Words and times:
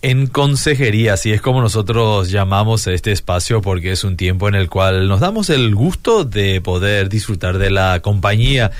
En 0.00 0.28
consejería, 0.28 1.14
así 1.14 1.32
es 1.32 1.40
como 1.40 1.60
nosotros 1.60 2.30
llamamos 2.30 2.86
a 2.86 2.92
este 2.92 3.10
espacio 3.10 3.60
porque 3.60 3.90
es 3.90 4.04
un 4.04 4.16
tiempo 4.16 4.48
en 4.48 4.54
el 4.54 4.68
cual 4.68 5.08
nos 5.08 5.18
damos 5.18 5.50
el 5.50 5.74
gusto 5.74 6.24
de 6.24 6.60
poder 6.60 7.08
disfrutar 7.08 7.58
de 7.58 7.70
la 7.70 7.98
compañía 8.00 8.70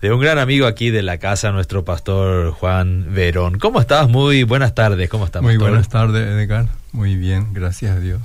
de 0.00 0.12
un 0.12 0.20
gran 0.20 0.38
amigo 0.38 0.68
aquí 0.68 0.90
de 0.90 1.02
la 1.02 1.18
casa, 1.18 1.50
nuestro 1.50 1.84
pastor 1.84 2.52
Juan 2.52 3.06
Verón. 3.12 3.58
¿Cómo 3.58 3.80
estás? 3.80 4.08
Muy 4.08 4.44
buenas 4.44 4.72
tardes, 4.74 5.08
¿cómo 5.08 5.24
estás? 5.24 5.42
Muy 5.42 5.56
buenas 5.56 5.88
tardes, 5.88 6.24
Edgar. 6.28 6.68
Muy 6.92 7.16
bien, 7.16 7.48
gracias 7.52 7.96
a 7.96 8.00
Dios. 8.00 8.20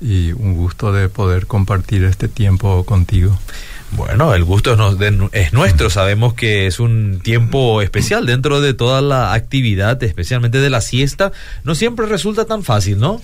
Y 0.00 0.32
un 0.32 0.54
gusto 0.54 0.92
de 0.92 1.10
poder 1.10 1.46
compartir 1.46 2.04
este 2.04 2.28
tiempo 2.28 2.84
contigo. 2.84 3.38
Bueno, 3.92 4.34
el 4.34 4.44
gusto 4.44 4.72
es, 5.32 5.52
nuestro. 5.52 5.90
Sabemos 5.90 6.34
que 6.34 6.66
es 6.66 6.80
un 6.80 7.20
tiempo 7.22 7.82
especial 7.82 8.26
dentro 8.26 8.60
de 8.60 8.74
toda 8.74 9.00
la 9.00 9.32
actividad, 9.32 10.02
especialmente 10.02 10.58
de 10.58 10.70
la 10.70 10.80
siesta. 10.80 11.32
No 11.64 11.74
siempre 11.74 12.06
resulta 12.06 12.44
tan 12.44 12.62
fácil, 12.62 12.98
¿no? 12.98 13.20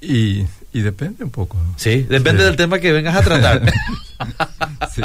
Y, 0.00 0.46
depende 0.72 1.24
un 1.24 1.30
poco. 1.30 1.56
Sí, 1.76 2.06
depende 2.08 2.44
del 2.44 2.56
tema 2.56 2.78
que 2.78 2.92
vengas 2.92 3.16
a 3.16 3.22
tratar. 3.22 3.62
sí. 4.94 5.02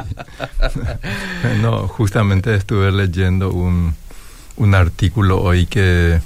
No, 1.62 1.88
justamente 1.88 2.56
estuve 2.56 2.92
leyendo 2.92 3.52
un, 3.52 3.96
un 4.58 4.76
artículo 4.76 5.42
hoy 5.42 5.66
que 5.66 6.20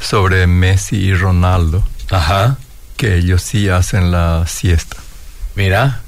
sobre 0.00 0.46
Messi 0.46 0.96
y 0.96 1.14
Ronaldo. 1.14 1.84
Ajá. 2.10 2.58
Que 2.96 3.16
ellos 3.16 3.42
sí 3.42 3.68
hacen 3.68 4.10
la 4.10 4.46
siesta. 4.46 4.96
Mira. 5.56 6.03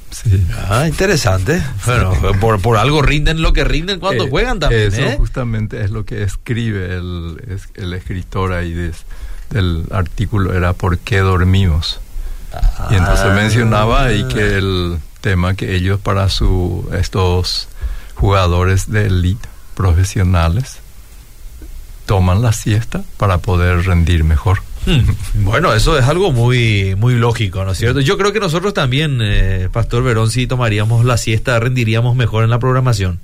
Ah, 0.68 0.86
interesante. 0.86 1.62
Bueno, 1.84 2.12
por, 2.60 2.76
algo 2.76 3.02
rinden 3.02 3.42
lo 3.42 3.52
que 3.52 3.64
rinden 3.64 4.00
cuando 4.00 4.24
eh, 4.24 4.30
juegan 4.30 4.58
también. 4.58 4.88
Eso 4.88 5.02
¿eh? 5.02 5.14
justamente 5.18 5.84
es 5.84 5.90
lo 5.90 6.04
que 6.04 6.22
escribe 6.22 6.94
el, 6.94 7.60
el 7.74 7.92
escritor 7.92 8.52
ahí 8.52 8.72
del 9.50 9.84
artículo, 9.90 10.54
era 10.54 10.72
¿por 10.72 10.98
qué 10.98 11.18
dormimos? 11.18 12.00
y 12.90 12.94
entonces 12.94 13.26
ah. 13.26 13.34
mencionaba 13.34 14.04
ahí 14.04 14.26
que 14.28 14.56
el 14.56 14.98
tema 15.20 15.54
que 15.54 15.74
ellos 15.74 16.00
para 16.00 16.28
su 16.28 16.88
estos 16.98 17.68
jugadores 18.14 18.90
de 18.90 19.06
elite 19.06 19.48
profesionales 19.74 20.78
toman 22.06 22.40
la 22.40 22.52
siesta 22.52 23.02
para 23.16 23.38
poder 23.38 23.84
rendir 23.84 24.24
mejor. 24.24 24.60
Bueno, 25.34 25.72
eso 25.74 25.98
es 25.98 26.04
algo 26.06 26.32
muy, 26.32 26.94
muy 26.96 27.14
lógico, 27.14 27.64
¿no 27.64 27.72
es 27.72 27.78
cierto? 27.78 28.00
Yo 28.00 28.16
creo 28.16 28.32
que 28.32 28.40
nosotros 28.40 28.74
también, 28.74 29.20
eh, 29.22 29.68
Pastor 29.72 30.02
Verón, 30.02 30.30
si 30.30 30.46
tomaríamos 30.46 31.04
la 31.04 31.16
siesta, 31.16 31.58
rendiríamos 31.60 32.16
mejor 32.16 32.44
en 32.44 32.50
la 32.50 32.58
programación. 32.58 33.20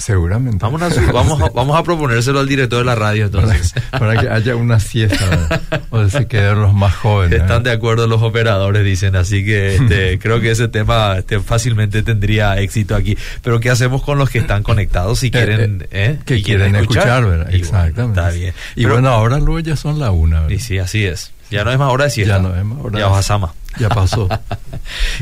Seguramente. 0.00 0.58
Vamos 0.64 0.82
a, 0.82 0.88
vamos, 1.12 1.40
a, 1.40 1.50
vamos 1.50 1.78
a 1.78 1.82
proponérselo 1.82 2.40
al 2.40 2.48
director 2.48 2.78
de 2.78 2.84
la 2.86 2.94
radio 2.94 3.26
entonces. 3.26 3.74
Para, 3.90 4.18
que 4.18 4.28
haya 4.28 4.56
una 4.56 4.80
siesta 4.80 5.60
o 5.90 6.08
se 6.08 6.26
queden 6.26 6.60
los 6.62 6.72
más 6.72 6.94
jóvenes. 6.94 7.42
Están 7.42 7.62
de 7.62 7.70
acuerdo 7.70 8.06
los 8.06 8.22
operadores, 8.22 8.84
dicen, 8.84 9.14
así 9.14 9.44
que 9.44 9.76
este, 9.76 10.18
creo 10.22 10.40
que 10.40 10.52
ese 10.52 10.68
tema 10.68 11.18
este, 11.18 11.40
fácilmente 11.40 12.02
tendría 12.02 12.58
éxito 12.58 12.96
aquí. 12.96 13.16
Pero 13.42 13.60
¿qué 13.60 13.70
hacemos 13.70 14.02
con 14.02 14.18
los 14.18 14.30
que 14.30 14.38
están 14.38 14.62
conectados 14.62 15.18
si 15.18 15.26
eh, 15.26 15.30
quieren, 15.30 15.86
eh, 15.90 16.18
que 16.24 16.42
quieren, 16.42 16.74
escuchar? 16.76 17.26
¿verdad? 17.26 17.54
Exactamente. 17.54 18.20
está 18.20 18.32
bien. 18.32 18.54
Y 18.76 18.86
bueno, 18.86 19.10
ahora 19.10 19.38
luego 19.38 19.60
ya 19.60 19.76
son 19.76 19.98
la 19.98 20.10
una. 20.10 20.50
Y 20.50 20.58
sí, 20.58 20.78
así 20.78 21.04
es. 21.04 21.32
Ya 21.50 21.64
no 21.64 21.72
es 21.72 21.78
más 21.78 21.92
hora 21.92 22.04
de 22.04 22.10
siesta. 22.10 22.36
Ya 22.36 22.42
no 22.42 22.56
es 22.56 22.64
más 22.64 22.78
hora. 22.82 22.98
Ya 22.98 23.08
Osama. 23.08 23.52
Ya 23.78 23.88
pasó. 23.88 24.28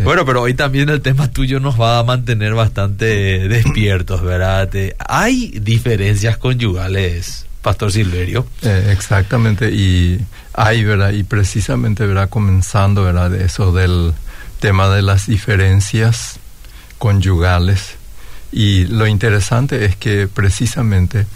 Bueno, 0.02 0.24
pero 0.24 0.42
hoy 0.42 0.54
también 0.54 0.88
el 0.88 1.00
tema 1.00 1.30
tuyo 1.30 1.60
nos 1.60 1.80
va 1.80 1.98
a 1.98 2.04
mantener 2.04 2.54
bastante 2.54 3.48
despiertos, 3.48 4.22
¿verdad? 4.22 4.68
Hay 5.08 5.58
diferencias 5.60 6.36
conyugales, 6.36 7.46
Pastor 7.62 7.92
Silverio. 7.92 8.46
Eh, 8.62 8.90
exactamente, 8.92 9.70
y 9.70 10.20
hay, 10.54 10.84
¿verdad? 10.84 11.10
Y 11.10 11.22
precisamente, 11.24 12.06
¿verdad? 12.06 12.28
Comenzando, 12.28 13.04
¿verdad? 13.04 13.34
Eso 13.34 13.72
del 13.72 14.12
tema 14.60 14.88
de 14.88 15.02
las 15.02 15.26
diferencias 15.26 16.38
conyugales. 16.98 17.96
Y 18.50 18.86
lo 18.86 19.06
interesante 19.06 19.84
es 19.84 19.96
que 19.96 20.26
precisamente 20.26 21.26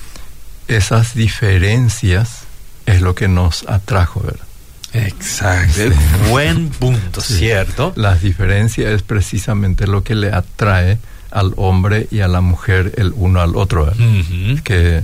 esas 0.69 1.15
diferencias 1.15 2.45
es 2.87 3.01
lo 3.01 3.15
que 3.15 3.29
nos 3.29 3.69
atrajo, 3.69 4.21
¿verdad? 4.21 4.47
Exacto, 4.95 5.83
buen 6.29 6.69
punto, 6.69 7.21
¿cierto? 7.21 7.93
La 7.97 8.15
diferencia 8.15 8.91
es 8.91 9.03
precisamente 9.03 9.87
lo 9.87 10.03
que 10.05 10.15
le 10.15 10.33
atrae 10.33 10.99
al 11.31 11.55
hombre 11.57 12.09
y 12.11 12.21
a 12.21 12.29
la 12.29 12.43
mujer 12.43 12.93
el 12.99 13.13
uno 13.17 13.41
al 13.41 13.57
otro, 13.57 13.91
que 14.65 15.03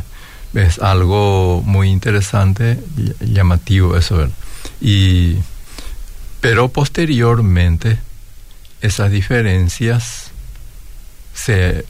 es 0.54 0.78
algo 0.78 1.62
muy 1.64 1.88
interesante 1.88 2.78
y 2.96 3.32
llamativo 3.32 3.96
eso, 3.96 4.28
Y, 4.80 5.36
pero 6.40 6.68
posteriormente 6.68 7.98
esas 8.80 9.10
diferencias 9.10 10.30
se, 11.34 11.84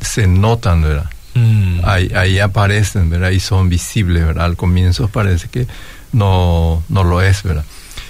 se 0.00 0.26
notan, 0.26 0.82
¿verdad? 0.82 1.10
Mm. 1.34 1.80
Ahí, 1.84 2.10
ahí, 2.14 2.38
aparecen, 2.38 3.10
¿verdad? 3.10 3.30
Y 3.30 3.40
son 3.40 3.68
visibles, 3.68 4.24
¿verdad? 4.24 4.44
Al 4.44 4.56
comienzo 4.56 5.08
parece 5.08 5.48
que 5.48 5.66
no, 6.14 6.82
no 6.88 7.04
lo 7.04 7.20
es, 7.20 7.42
¿verdad? 7.42 7.64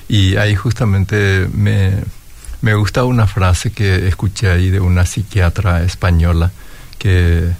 Y 0.08 0.36
ahí 0.36 0.54
justamente 0.54 1.48
me, 1.52 1.92
me 2.60 2.74
gusta 2.74 3.04
una 3.04 3.26
frase 3.26 3.72
que 3.72 4.06
escuché 4.06 4.50
ahí 4.50 4.70
de 4.70 4.80
una 4.80 5.06
psiquiatra 5.06 5.82
española 5.82 6.52
que 6.98 7.50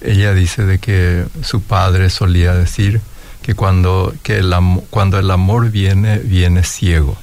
ella 0.00 0.34
dice 0.34 0.64
de 0.64 0.78
que 0.78 1.24
su 1.42 1.62
padre 1.62 2.10
solía 2.10 2.54
decir 2.54 3.00
que 3.42 3.54
cuando, 3.54 4.14
que 4.22 4.38
el, 4.38 4.54
cuando 4.90 5.18
el 5.18 5.30
amor 5.30 5.70
viene, 5.70 6.18
viene 6.18 6.62
ciego. 6.62 7.16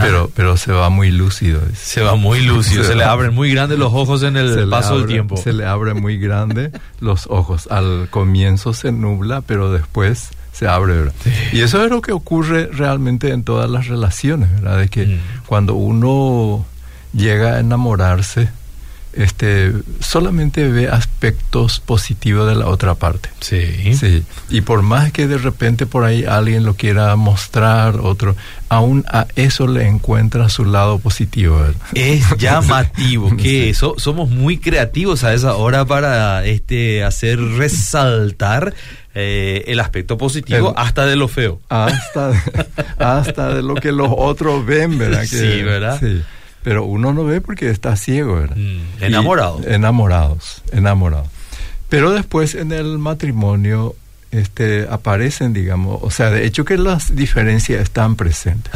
Pero, 0.00 0.30
pero 0.34 0.56
se 0.56 0.72
va 0.72 0.88
muy 0.88 1.10
lúcido. 1.10 1.60
Se 1.74 2.00
va 2.00 2.14
muy 2.14 2.40
lúcido, 2.40 2.84
se, 2.84 2.94
le 2.94 3.04
abren 3.04 3.34
muy 3.34 3.52
grandes 3.52 3.78
los 3.78 3.92
ojos 3.92 4.22
en 4.22 4.36
el 4.36 4.68
paso 4.70 4.98
del 4.98 5.06
tiempo. 5.06 5.36
Se 5.36 5.52
le 5.52 5.66
abren 5.66 6.00
muy 6.00 6.18
grande 6.18 6.70
los 7.00 7.26
ojos. 7.26 7.68
Al 7.70 8.08
comienzo 8.10 8.72
se 8.72 8.92
nubla, 8.92 9.42
pero 9.42 9.70
después 9.70 10.30
se 10.52 10.66
abre, 10.66 10.94
¿verdad? 10.94 11.14
Y 11.52 11.60
eso 11.60 11.84
es 11.84 11.90
lo 11.90 12.02
que 12.02 12.12
ocurre 12.12 12.66
realmente 12.66 13.30
en 13.30 13.44
todas 13.44 13.70
las 13.70 13.88
relaciones, 13.88 14.50
¿verdad? 14.54 14.78
De 14.78 14.88
que 14.88 15.06
mm. 15.06 15.18
cuando 15.46 15.74
uno 15.74 16.66
llega 17.12 17.54
a 17.54 17.60
enamorarse, 17.60 18.48
este, 19.18 19.72
solamente 20.00 20.68
ve 20.68 20.88
aspectos 20.88 21.80
positivos 21.80 22.46
de 22.48 22.54
la 22.54 22.66
otra 22.66 22.94
parte. 22.94 23.30
Sí. 23.40 23.94
Sí. 23.94 24.22
Y 24.48 24.60
por 24.60 24.82
más 24.82 25.12
que 25.12 25.26
de 25.26 25.38
repente 25.38 25.86
por 25.86 26.04
ahí 26.04 26.24
alguien 26.24 26.64
lo 26.64 26.74
quiera 26.74 27.16
mostrar, 27.16 27.96
otro, 27.96 28.36
aún 28.68 29.04
a 29.08 29.26
eso 29.34 29.66
le 29.66 29.88
encuentra 29.88 30.48
su 30.48 30.64
lado 30.64 30.98
positivo. 30.98 31.60
Es 31.94 32.24
llamativo 32.38 33.36
que 33.36 33.70
eso, 33.70 33.94
somos 33.96 34.30
muy 34.30 34.58
creativos 34.58 35.24
a 35.24 35.34
esa 35.34 35.56
hora 35.56 35.84
para 35.84 36.44
este 36.44 37.02
hacer 37.02 37.40
resaltar 37.40 38.74
eh, 39.20 39.64
el 39.66 39.80
aspecto 39.80 40.16
positivo 40.16 40.72
hasta 40.76 41.04
de 41.04 41.16
lo 41.16 41.26
feo. 41.26 41.60
Hasta 41.68 42.40
hasta 42.98 43.52
de 43.52 43.62
lo 43.62 43.74
que 43.74 43.90
los 43.90 44.10
otros 44.16 44.64
ven, 44.64 44.96
¿verdad? 44.96 45.24
sí, 45.24 45.62
¿verdad? 45.62 45.98
Sí. 45.98 46.22
Pero 46.62 46.84
uno 46.84 47.12
no 47.12 47.24
ve 47.24 47.40
porque 47.40 47.68
está 47.68 47.96
ciego, 47.96 48.36
¿verdad? 48.36 48.56
Mm, 48.56 49.02
enamorados. 49.02 49.66
enamorados, 49.66 50.62
enamorados. 50.70 51.26
Pero 51.88 52.12
después 52.12 52.54
en 52.54 52.70
el 52.70 52.98
matrimonio 52.98 53.96
este, 54.30 54.86
aparecen, 54.88 55.52
digamos, 55.52 55.98
o 56.00 56.12
sea, 56.12 56.30
de 56.30 56.46
hecho 56.46 56.64
que 56.64 56.78
las 56.78 57.16
diferencias 57.16 57.80
están 57.80 58.14
presentes. 58.14 58.72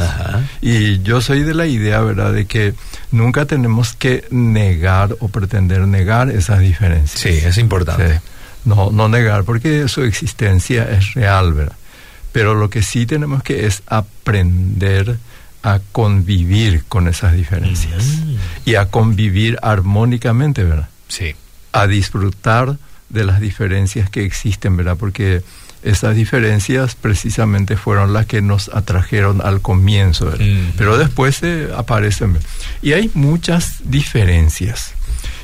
Y 0.59 1.01
yo 1.03 1.21
soy 1.21 1.43
de 1.43 1.53
la 1.53 1.67
idea, 1.67 2.01
¿verdad?, 2.01 2.33
de 2.33 2.47
que 2.47 2.73
nunca 3.11 3.45
tenemos 3.45 3.93
que 3.93 4.25
negar 4.29 5.15
o 5.21 5.29
pretender 5.29 5.87
negar 5.87 6.29
esas 6.31 6.59
diferencias. 6.59 7.21
Sí, 7.21 7.29
es 7.29 7.57
importante 7.57 8.19
no, 8.65 8.91
no 8.91 9.09
negar, 9.09 9.43
porque 9.43 9.87
su 9.87 10.03
existencia 10.03 10.89
es 10.89 11.13
real, 11.13 11.53
¿verdad? 11.53 11.77
Pero 12.31 12.55
lo 12.55 12.69
que 12.69 12.81
sí 12.81 13.05
tenemos 13.05 13.43
que 13.43 13.65
es 13.65 13.83
aprender 13.87 15.17
a 15.61 15.79
convivir 15.91 16.83
con 16.89 17.07
esas 17.07 17.33
diferencias 17.33 18.03
mm. 18.03 18.35
y 18.65 18.75
a 18.75 18.87
convivir 18.87 19.57
armónicamente, 19.61 20.63
¿verdad? 20.63 20.89
Sí. 21.07 21.35
A 21.71 21.87
disfrutar 21.87 22.77
de 23.09 23.23
las 23.23 23.39
diferencias 23.39 24.09
que 24.09 24.25
existen, 24.25 24.75
¿verdad? 24.75 24.97
Porque 24.97 25.41
esas 25.83 26.15
diferencias 26.15 26.95
precisamente 26.95 27.77
fueron 27.77 28.13
las 28.13 28.25
que 28.25 28.41
nos 28.41 28.69
atrajeron 28.69 29.41
al 29.41 29.61
comienzo, 29.61 30.25
¿verdad? 30.25 30.45
Mm. 30.45 30.73
Pero 30.77 30.97
después 30.97 31.37
se 31.37 31.69
aparecen. 31.75 32.37
Y 32.81 32.93
hay 32.93 33.09
muchas 33.13 33.75
diferencias. 33.85 34.93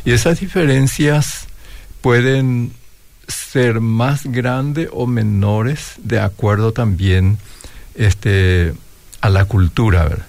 Y 0.04 0.12
esas 0.12 0.40
diferencias 0.40 1.48
pueden 2.02 2.74
ser 3.30 3.80
más 3.80 4.26
grande 4.26 4.90
o 4.92 5.08
menores 5.08 5.94
de 6.04 6.20
acuerdo 6.20 6.74
también 6.74 7.38
este 7.96 8.74
a 9.22 9.30
la 9.30 9.46
cultura, 9.46 10.04
¿verdad? 10.04 10.26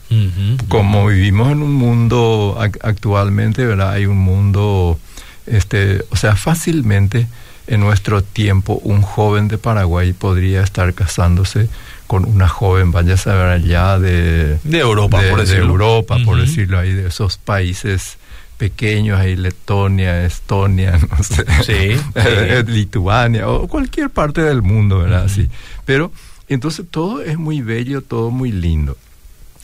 Como 0.68 1.06
vivimos 1.06 1.52
en 1.52 1.62
un 1.62 1.72
mundo 1.72 2.58
actualmente, 2.82 3.64
¿verdad? 3.64 3.92
Hay 3.92 4.06
un 4.06 4.18
mundo, 4.18 4.98
este, 5.46 6.04
o 6.10 6.16
sea, 6.16 6.34
fácilmente 6.34 7.28
en 7.68 7.80
nuestro 7.80 8.22
tiempo 8.22 8.80
un 8.82 9.00
joven 9.00 9.46
de 9.46 9.58
Paraguay 9.58 10.12
podría 10.12 10.62
estar 10.62 10.92
casándose 10.92 11.68
con 12.08 12.24
una 12.24 12.48
joven, 12.48 12.90
vaya 12.90 13.14
a 13.14 13.16
saber 13.16 13.46
allá 13.46 14.00
de, 14.00 14.58
de 14.64 14.78
Europa, 14.78 15.22
de, 15.22 15.30
por 15.30 15.40
decirlo. 15.40 15.66
de 15.66 15.70
Europa, 15.70 16.18
por 16.24 16.40
decirlo 16.40 16.78
ahí, 16.80 16.92
de 16.92 17.06
esos 17.06 17.38
países 17.38 18.18
pequeños 18.60 19.18
ahí, 19.18 19.36
Letonia, 19.36 20.22
Estonia, 20.26 20.98
no 21.10 21.24
sé, 21.24 21.46
Sí, 21.64 21.98
sí. 22.14 22.70
Lituania 22.70 23.48
o 23.48 23.66
cualquier 23.66 24.10
parte 24.10 24.42
del 24.42 24.60
mundo, 24.60 24.98
¿verdad? 24.98 25.28
Sí. 25.28 25.48
Pero 25.86 26.12
entonces 26.46 26.84
todo 26.90 27.22
es 27.22 27.38
muy 27.38 27.62
bello, 27.62 28.02
todo 28.02 28.30
muy 28.30 28.52
lindo. 28.52 28.98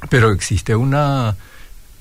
Pero 0.08 0.32
existe 0.32 0.75
una 0.75 1.37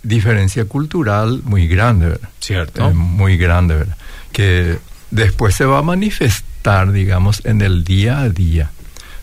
diferencia 0.03 0.63
cultural 0.65 1.41
muy 1.43 1.67
grande, 1.67 2.07
¿verdad? 2.07 2.29
Cierto. 2.39 2.89
Eh, 2.89 2.93
muy 2.93 3.35
grande, 3.35 3.75
¿verdad? 3.75 3.97
Que 4.31 4.77
después 5.11 5.53
se 5.53 5.65
va 5.65 5.79
a 5.79 5.81
manifestar, 5.81 6.93
digamos, 6.93 7.41
en 7.43 7.61
el 7.61 7.83
día 7.83 8.19
a 8.19 8.29
día. 8.29 8.71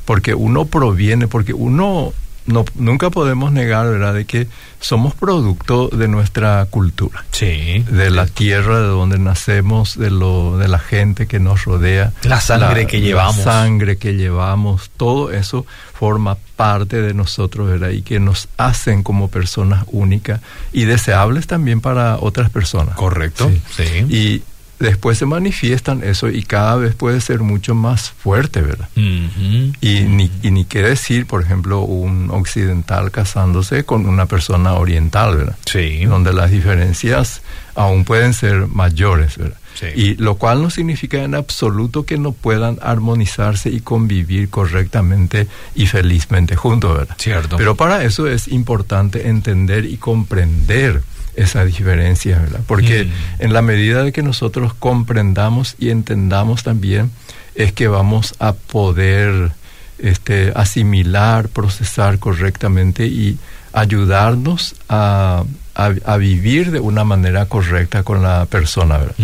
Porque 0.04 0.34
uno 0.34 0.66
proviene, 0.66 1.26
porque 1.26 1.54
uno 1.54 2.12
no, 2.46 2.64
nunca 2.74 3.10
podemos 3.10 3.52
negar, 3.52 3.88
¿verdad?, 3.88 4.14
de 4.14 4.24
que 4.24 4.48
somos 4.80 5.14
producto 5.14 5.88
de 5.88 6.08
nuestra 6.08 6.66
cultura, 6.68 7.24
Sí. 7.30 7.84
de 7.88 8.10
la 8.10 8.26
tierra 8.26 8.80
de 8.80 8.88
donde 8.88 9.18
nacemos, 9.18 9.96
de 9.96 10.10
lo, 10.10 10.58
de 10.58 10.66
la 10.68 10.80
gente 10.80 11.26
que 11.28 11.38
nos 11.38 11.64
rodea, 11.64 12.12
La 12.24 12.40
sangre 12.40 12.86
que 12.88 13.00
llevamos. 13.00 13.36
la 13.38 13.44
sangre 13.44 13.96
que 13.96 14.14
llevamos, 14.14 14.90
todo 14.96 15.30
eso 15.30 15.64
forma 15.94 16.36
parte 16.56 17.00
de 17.00 17.14
nosotros, 17.14 17.68
¿verdad? 17.68 17.90
Y 17.90 18.02
que 18.02 18.18
nos 18.18 18.48
hacen 18.56 19.02
como 19.04 19.28
personas 19.28 19.84
únicas 19.92 20.40
y 20.72 20.84
deseables 20.84 21.46
también 21.46 21.80
para 21.80 22.16
otras 22.18 22.50
personas. 22.50 22.96
Correcto. 22.96 23.48
Sí. 23.76 23.84
Sí. 23.84 24.06
Y 24.08 24.42
después 24.82 25.16
se 25.16 25.26
manifiestan 25.26 26.02
eso 26.02 26.28
y 26.28 26.42
cada 26.42 26.76
vez 26.76 26.94
puede 26.94 27.20
ser 27.20 27.40
mucho 27.40 27.74
más 27.74 28.10
fuerte, 28.10 28.60
¿verdad? 28.60 28.88
Y 28.96 30.00
ni, 30.00 30.30
y 30.42 30.50
ni 30.50 30.64
qué 30.64 30.82
decir, 30.82 31.26
por 31.26 31.42
ejemplo, 31.42 31.80
un 31.80 32.30
occidental 32.30 33.10
casándose 33.10 33.84
con 33.84 34.06
una 34.06 34.26
persona 34.26 34.74
oriental, 34.74 35.36
¿verdad? 35.36 35.56
Sí. 35.64 36.04
Donde 36.04 36.32
las 36.32 36.50
diferencias 36.50 37.42
aún 37.74 38.04
pueden 38.04 38.34
ser 38.34 38.66
mayores, 38.66 39.38
¿verdad? 39.38 39.56
Sí. 39.74 39.86
Y 39.94 40.14
lo 40.16 40.34
cual 40.34 40.62
no 40.62 40.68
significa 40.68 41.22
en 41.22 41.34
absoluto 41.34 42.04
que 42.04 42.18
no 42.18 42.32
puedan 42.32 42.78
armonizarse 42.82 43.70
y 43.70 43.80
convivir 43.80 44.50
correctamente 44.50 45.46
y 45.74 45.86
felizmente 45.86 46.56
juntos, 46.56 46.98
¿verdad? 46.98 47.16
Cierto. 47.18 47.56
Pero 47.56 47.74
para 47.74 48.04
eso 48.04 48.26
es 48.26 48.48
importante 48.48 49.28
entender 49.28 49.86
y 49.86 49.96
comprender 49.96 51.02
esa 51.36 51.64
diferencia, 51.64 52.38
¿verdad? 52.38 52.60
Porque 52.66 53.04
Mm. 53.04 53.42
en 53.42 53.52
la 53.52 53.62
medida 53.62 54.02
de 54.04 54.12
que 54.12 54.22
nosotros 54.22 54.74
comprendamos 54.74 55.76
y 55.78 55.90
entendamos 55.90 56.62
también, 56.62 57.10
es 57.54 57.72
que 57.72 57.88
vamos 57.88 58.34
a 58.38 58.52
poder 58.52 59.52
este, 59.98 60.52
asimilar, 60.56 61.48
procesar 61.48 62.18
correctamente 62.18 63.06
y 63.06 63.38
ayudarnos 63.72 64.74
a, 64.88 65.44
a- 65.74 65.94
a 66.04 66.16
vivir 66.16 66.70
de 66.72 66.80
una 66.80 67.04
manera 67.04 67.46
correcta 67.46 68.02
con 68.02 68.22
la 68.22 68.46
persona, 68.46 68.98
¿verdad? 68.98 69.14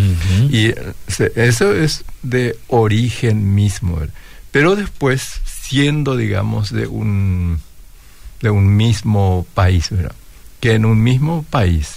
Y 0.50 0.72
se- 1.10 1.32
eso 1.36 1.72
es 1.74 2.04
de 2.22 2.56
origen 2.68 3.54
mismo, 3.54 3.96
¿verdad? 3.96 4.14
pero 4.50 4.76
después 4.76 5.40
siendo, 5.44 6.16
digamos, 6.16 6.70
de 6.72 6.86
un, 6.86 7.58
de 8.40 8.50
un 8.50 8.76
mismo 8.76 9.46
país, 9.54 9.90
¿verdad? 9.90 10.12
Que 10.60 10.74
en 10.74 10.84
un 10.84 11.02
mismo 11.02 11.44
país, 11.50 11.96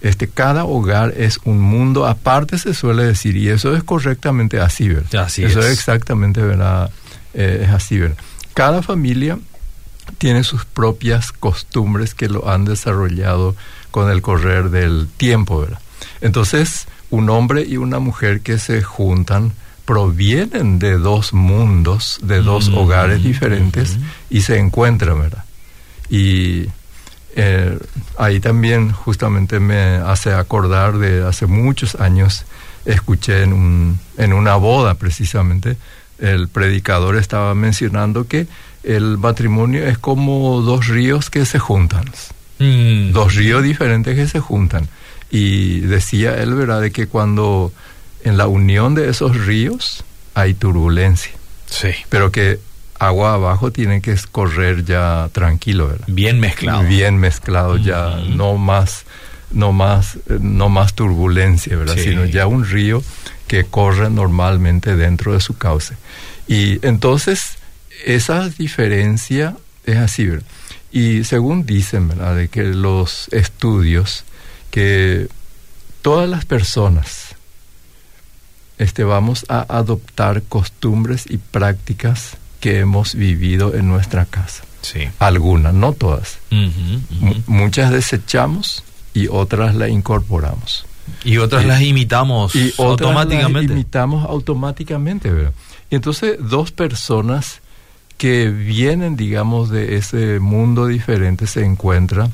este, 0.00 0.28
cada 0.28 0.64
hogar 0.64 1.14
es 1.16 1.38
un 1.44 1.60
mundo 1.60 2.06
aparte, 2.06 2.58
se 2.58 2.74
suele 2.74 3.04
decir, 3.04 3.36
y 3.36 3.48
eso 3.48 3.74
es 3.74 3.82
correctamente 3.82 4.60
así, 4.60 4.88
¿verdad? 4.88 5.24
Así 5.24 5.44
eso 5.44 5.60
es. 5.60 5.66
es 5.66 5.72
exactamente, 5.72 6.42
¿verdad? 6.42 6.90
Eh, 7.32 7.62
es 7.64 7.70
así, 7.70 7.98
¿verdad? 7.98 8.18
Cada 8.52 8.82
familia 8.82 9.38
tiene 10.18 10.44
sus 10.44 10.64
propias 10.64 11.32
costumbres 11.32 12.14
que 12.14 12.28
lo 12.28 12.50
han 12.50 12.64
desarrollado 12.64 13.56
con 13.90 14.10
el 14.10 14.22
correr 14.22 14.70
del 14.70 15.08
tiempo, 15.16 15.60
¿verdad? 15.60 15.80
Entonces, 16.20 16.86
un 17.10 17.30
hombre 17.30 17.62
y 17.62 17.76
una 17.76 17.98
mujer 17.98 18.40
que 18.40 18.58
se 18.58 18.82
juntan 18.82 19.52
provienen 19.84 20.78
de 20.78 20.98
dos 20.98 21.32
mundos, 21.32 22.18
de 22.22 22.40
dos 22.40 22.70
Mm, 22.70 22.74
hogares 22.74 23.22
diferentes 23.22 23.98
y 24.30 24.40
se 24.42 24.58
encuentran, 24.58 25.20
¿verdad? 25.20 25.44
Y 26.08 26.66
eh, 27.36 27.78
ahí 28.18 28.40
también 28.40 28.92
justamente 28.92 29.60
me 29.60 29.96
hace 29.96 30.32
acordar 30.32 30.98
de 30.98 31.26
hace 31.26 31.46
muchos 31.46 31.94
años, 31.96 32.44
escuché 32.84 33.42
en, 33.42 33.52
un, 33.52 33.98
en 34.18 34.32
una 34.32 34.56
boda 34.56 34.94
precisamente, 34.94 35.76
el 36.18 36.48
predicador 36.48 37.16
estaba 37.16 37.54
mencionando 37.54 38.26
que 38.28 38.46
el 38.84 39.18
matrimonio 39.18 39.84
es 39.86 39.98
como 39.98 40.60
dos 40.62 40.86
ríos 40.88 41.30
que 41.30 41.44
se 41.46 41.58
juntan, 41.58 42.04
Mm. 42.60 43.10
dos 43.10 43.34
ríos 43.34 43.64
diferentes 43.64 44.14
que 44.14 44.28
se 44.28 44.38
juntan. 44.38 44.86
Y 45.28 45.80
decía 45.80 46.40
él, 46.40 46.54
¿verdad?, 46.54 46.80
de 46.80 46.92
que 46.92 47.08
cuando 47.08 47.72
en 48.22 48.36
la 48.36 48.46
unión 48.46 48.94
de 48.94 49.08
esos 49.10 49.36
ríos 49.44 50.04
hay 50.34 50.54
turbulencia, 50.54 51.32
Sí. 51.66 51.88
pero 52.10 52.30
que 52.30 52.60
agua 52.98 53.34
abajo 53.34 53.70
tiene 53.72 54.00
que 54.00 54.14
correr 54.30 54.84
ya 54.84 55.28
tranquilo, 55.32 55.88
¿verdad? 55.88 56.06
Bien 56.08 56.38
mezclado. 56.40 56.84
bien 56.84 57.18
mezclado 57.18 57.76
ya 57.76 58.16
no 58.28 58.56
más 58.56 59.04
no 59.50 59.72
más 59.72 60.16
eh, 60.16 60.38
no 60.40 60.68
más 60.68 60.94
turbulencia 60.94 61.76
verdad 61.76 61.94
Sí. 61.94 62.04
sino 62.10 62.24
ya 62.24 62.46
un 62.46 62.64
río 62.64 63.02
que 63.46 63.64
corre 63.64 64.10
normalmente 64.10 64.96
dentro 64.96 65.32
de 65.32 65.40
su 65.40 65.56
cauce 65.56 65.94
y 66.48 66.84
entonces 66.86 67.58
esa 68.04 68.48
diferencia 68.48 69.56
es 69.86 69.96
así 69.98 70.26
¿verdad? 70.26 70.46
y 70.90 71.24
según 71.24 71.66
dicen 71.66 72.08
verdad 72.08 72.34
de 72.36 72.48
que 72.48 72.62
los 72.64 73.28
estudios 73.32 74.24
que 74.70 75.28
todas 76.02 76.28
las 76.28 76.44
personas 76.46 77.34
este 78.78 79.04
vamos 79.04 79.44
a 79.48 79.60
adoptar 79.68 80.42
costumbres 80.42 81.26
y 81.28 81.38
prácticas 81.38 82.36
que 82.64 82.78
hemos 82.78 83.14
vivido 83.14 83.74
en 83.74 83.88
nuestra 83.88 84.24
casa 84.24 84.64
Sí. 84.80 85.00
algunas, 85.18 85.74
no 85.74 85.92
todas. 85.92 86.38
Muchas 87.46 87.90
desechamos 87.92 88.82
y 89.12 89.28
otras 89.28 89.74
las 89.74 89.90
incorporamos. 89.90 90.86
Y 91.24 91.36
otras 91.36 91.64
Y- 91.64 91.66
las 91.66 91.82
imitamos 91.82 92.54
Y 92.56 92.68
otras 92.78 93.08
automáticamente. 93.10 93.68
las 93.68 93.70
imitamos 93.72 94.24
automáticamente, 94.26 95.30
¿verdad? 95.30 95.52
Y 95.90 95.96
entonces 95.96 96.38
dos 96.40 96.72
personas 96.72 97.60
que 98.16 98.48
vienen, 98.48 99.14
digamos, 99.16 99.68
de 99.68 99.96
ese 99.96 100.40
mundo 100.40 100.86
diferente 100.86 101.46
se 101.46 101.66
encuentran 101.66 102.32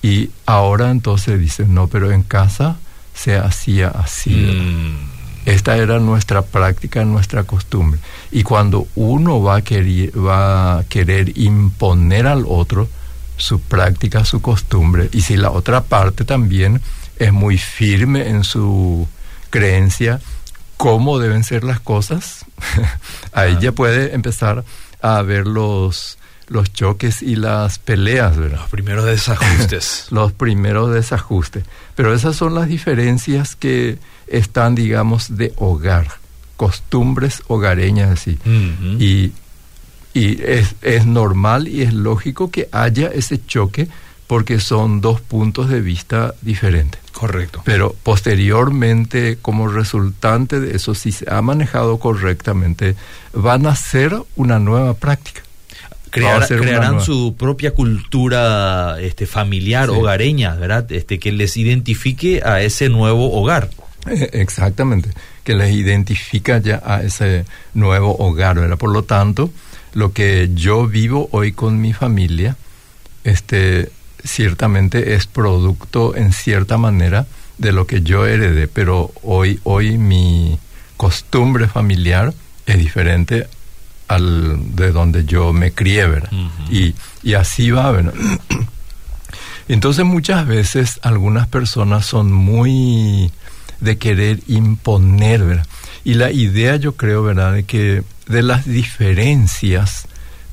y 0.00 0.30
ahora 0.46 0.92
entonces 0.92 1.40
dicen, 1.40 1.74
no, 1.74 1.88
pero 1.88 2.12
en 2.12 2.22
casa 2.22 2.76
se 3.14 3.36
hacía 3.36 3.88
así. 3.88 4.30
Mm. 4.30 5.11
Esta 5.44 5.76
era 5.76 5.98
nuestra 5.98 6.42
práctica, 6.42 7.04
nuestra 7.04 7.44
costumbre. 7.44 7.98
Y 8.30 8.42
cuando 8.42 8.86
uno 8.94 9.42
va 9.42 9.56
a 9.56 9.62
querer, 9.62 10.12
va 10.16 10.78
a 10.78 10.84
querer 10.84 11.36
imponer 11.38 12.26
al 12.26 12.44
otro 12.46 12.88
su 13.36 13.60
práctica, 13.60 14.24
su 14.24 14.40
costumbre, 14.40 15.08
y 15.12 15.22
si 15.22 15.36
la 15.36 15.50
otra 15.50 15.82
parte 15.82 16.24
también 16.24 16.80
es 17.18 17.32
muy 17.32 17.58
firme 17.58 18.28
en 18.28 18.44
su 18.44 19.08
creencia, 19.50 20.20
cómo 20.76 21.18
deben 21.18 21.42
ser 21.42 21.64
las 21.64 21.80
cosas, 21.80 22.44
ahí 23.32 23.54
Ah. 23.56 23.60
ya 23.60 23.72
puede 23.72 24.14
empezar 24.14 24.64
a 25.00 25.22
ver 25.22 25.46
los, 25.46 26.18
los 26.46 26.72
choques 26.72 27.22
y 27.22 27.34
las 27.36 27.78
peleas, 27.80 28.36
¿verdad? 28.36 28.60
Los 28.60 28.70
primeros 28.70 29.04
desajustes. 29.06 30.06
los 30.10 30.32
primeros 30.32 30.92
desajustes. 30.92 31.64
Pero 31.96 32.14
esas 32.14 32.36
son 32.36 32.54
las 32.54 32.68
diferencias 32.68 33.56
que 33.56 33.98
están, 34.26 34.74
digamos, 34.74 35.36
de 35.36 35.52
hogar, 35.56 36.08
costumbres 36.56 37.42
hogareñas 37.48 38.10
así. 38.10 38.38
Y, 38.98 39.32
y 40.14 40.42
es, 40.42 40.74
es 40.82 41.06
normal 41.06 41.68
y 41.68 41.82
es 41.82 41.92
lógico 41.92 42.50
que 42.50 42.68
haya 42.72 43.08
ese 43.08 43.44
choque 43.46 43.88
porque 44.26 44.60
son 44.60 45.00
dos 45.00 45.20
puntos 45.20 45.68
de 45.68 45.80
vista 45.80 46.34
diferentes. 46.40 47.00
Correcto. 47.12 47.60
Pero 47.64 47.94
posteriormente, 48.02 49.38
como 49.42 49.68
resultante 49.68 50.60
de 50.60 50.76
eso, 50.76 50.94
si 50.94 51.12
se 51.12 51.30
ha 51.32 51.42
manejado 51.42 51.98
correctamente, 51.98 52.96
van 53.32 53.66
a 53.66 53.76
ser 53.76 54.14
una 54.36 54.58
nueva 54.58 54.94
práctica. 54.94 55.42
Crear- 56.10 56.46
crearán 56.46 57.00
su 57.00 57.34
propia 57.38 57.72
cultura 57.72 58.96
este, 59.00 59.26
familiar, 59.26 59.88
Sí. 59.88 59.94
hogareña, 59.94 60.54
¿verdad? 60.56 60.90
Este, 60.92 61.18
que 61.18 61.32
les 61.32 61.56
identifique 61.56 62.42
a 62.44 62.60
ese 62.60 62.88
nuevo 62.90 63.32
hogar. 63.32 63.70
Eh, 64.06 64.30
Exactamente, 64.34 65.10
que 65.44 65.54
les 65.54 65.72
identifica 65.74 66.58
ya 66.58 66.82
a 66.84 67.02
ese 67.02 67.44
nuevo 67.74 68.16
hogar, 68.18 68.56
¿verdad? 68.56 68.78
Por 68.78 68.90
lo 68.90 69.04
tanto, 69.04 69.50
lo 69.94 70.12
que 70.12 70.50
yo 70.54 70.86
vivo 70.86 71.28
hoy 71.32 71.52
con 71.52 71.80
mi 71.80 71.92
familia, 71.92 72.56
este, 73.24 73.90
ciertamente 74.24 75.14
es 75.14 75.26
producto 75.26 76.16
en 76.16 76.32
cierta 76.32 76.78
manera 76.78 77.26
de 77.58 77.72
lo 77.72 77.86
que 77.86 78.02
yo 78.02 78.26
heredé, 78.26 78.66
pero 78.68 79.12
hoy, 79.22 79.60
hoy 79.62 79.98
mi 79.98 80.58
costumbre 80.96 81.68
familiar 81.68 82.32
es 82.66 82.78
diferente 82.78 83.46
al 84.08 84.74
de 84.76 84.92
donde 84.92 85.24
yo 85.24 85.52
me 85.52 85.72
crié, 85.72 86.06
¿verdad? 86.06 86.30
y, 86.70 86.94
y 87.22 87.34
así 87.34 87.70
va, 87.70 87.90
¿verdad? 87.92 88.14
Entonces 89.68 90.04
muchas 90.04 90.46
veces 90.46 90.98
algunas 91.02 91.46
personas 91.46 92.04
son 92.04 92.32
muy 92.32 93.30
de 93.82 93.98
querer 93.98 94.40
imponer, 94.46 95.44
¿verdad? 95.44 95.66
Y 96.04 96.14
la 96.14 96.30
idea 96.30 96.76
yo 96.76 96.96
creo, 96.96 97.22
¿verdad?, 97.22 97.52
de 97.52 97.64
que 97.64 98.02
de 98.26 98.42
las 98.42 98.64
diferencias 98.64 100.06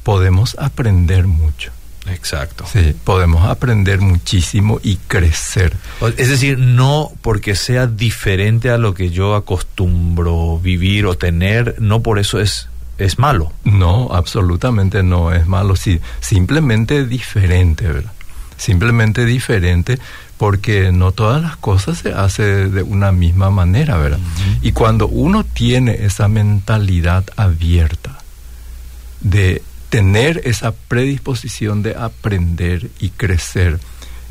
podemos 0.04 0.56
aprender 0.60 1.28
mucho. 1.28 1.72
Exacto. 2.08 2.66
Sí, 2.72 2.96
podemos 3.04 3.48
aprender 3.48 4.00
muchísimo 4.02 4.80
y 4.84 4.96
crecer. 4.96 5.76
Es 6.18 6.30
decir, 6.30 6.58
no 6.58 7.12
porque 7.22 7.56
sea 7.56 7.88
diferente 7.88 8.72
a 8.72 8.78
lo 8.78 8.94
que 8.94 9.12
yo 9.12 9.36
acostumbro 9.36 10.60
vivir 10.60 11.06
o 11.06 11.16
tener, 11.16 11.76
no 11.80 12.02
por 12.02 12.18
eso 12.18 12.40
es, 12.40 12.70
es 12.98 13.20
malo. 13.20 13.52
No, 13.64 14.10
absolutamente 14.12 15.04
no 15.04 15.34
es 15.34 15.46
malo, 15.46 15.76
sí, 15.76 16.00
simplemente 16.20 17.06
diferente, 17.06 17.88
¿verdad? 17.88 18.14
Simplemente 18.58 19.26
diferente 19.26 20.00
porque 20.40 20.94
no 20.94 21.12
todas 21.12 21.44
las 21.44 21.58
cosas 21.58 21.98
se 21.98 22.14
hacen 22.14 22.74
de 22.74 22.82
una 22.82 23.12
misma 23.12 23.50
manera, 23.50 23.98
¿verdad? 23.98 24.20
Y 24.62 24.72
cuando 24.72 25.06
uno 25.10 25.44
tiene 25.44 26.06
esa 26.06 26.30
mentalidad 26.30 27.26
abierta 27.36 28.20
de 29.20 29.62
tener 29.90 30.42
esa 30.46 30.72
predisposición 30.72 31.84
de 31.84 31.94
aprender 31.98 32.90
y 33.02 33.10
crecer, 33.10 33.82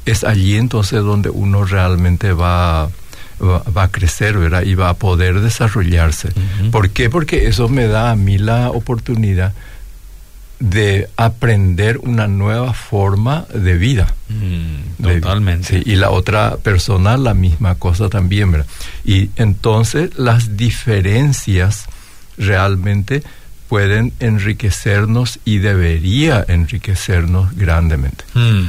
es 0.06 0.24
allí 0.24 0.56
entonces 0.56 1.02
donde 1.02 1.28
uno 1.28 1.64
realmente 1.64 2.32
va, 2.32 2.88
va, 3.38 3.82
a 3.82 3.88
crecer, 3.88 4.38
¿verdad? 4.38 4.62
Y 4.62 4.74
va 4.76 4.88
a 4.88 4.94
poder 4.94 5.40
desarrollarse. 5.40 6.30
¿Por 6.72 6.88
qué? 6.88 7.10
Porque 7.10 7.48
eso 7.48 7.68
me 7.68 7.86
da 7.86 8.12
a 8.12 8.16
mí 8.16 8.38
la 8.38 8.70
oportunidad 8.70 9.52
de 10.60 11.08
aprender 11.16 11.98
una 11.98 12.26
nueva 12.26 12.72
forma 12.72 13.46
de 13.54 13.76
vida. 13.76 14.14
Mm, 14.28 15.02
totalmente. 15.02 15.82
y 15.84 15.94
la 15.96 16.10
otra 16.10 16.56
persona 16.56 17.16
la 17.16 17.34
misma 17.34 17.76
cosa 17.76 18.08
también, 18.08 18.52
¿verdad? 18.52 18.66
Y 19.04 19.30
entonces 19.36 20.18
las 20.18 20.56
diferencias 20.56 21.86
realmente 22.36 23.22
pueden 23.68 24.12
enriquecernos 24.18 25.38
y 25.44 25.58
debería 25.58 26.44
enriquecernos 26.48 27.54
grandemente. 27.54 28.24
Hmm. 28.34 28.66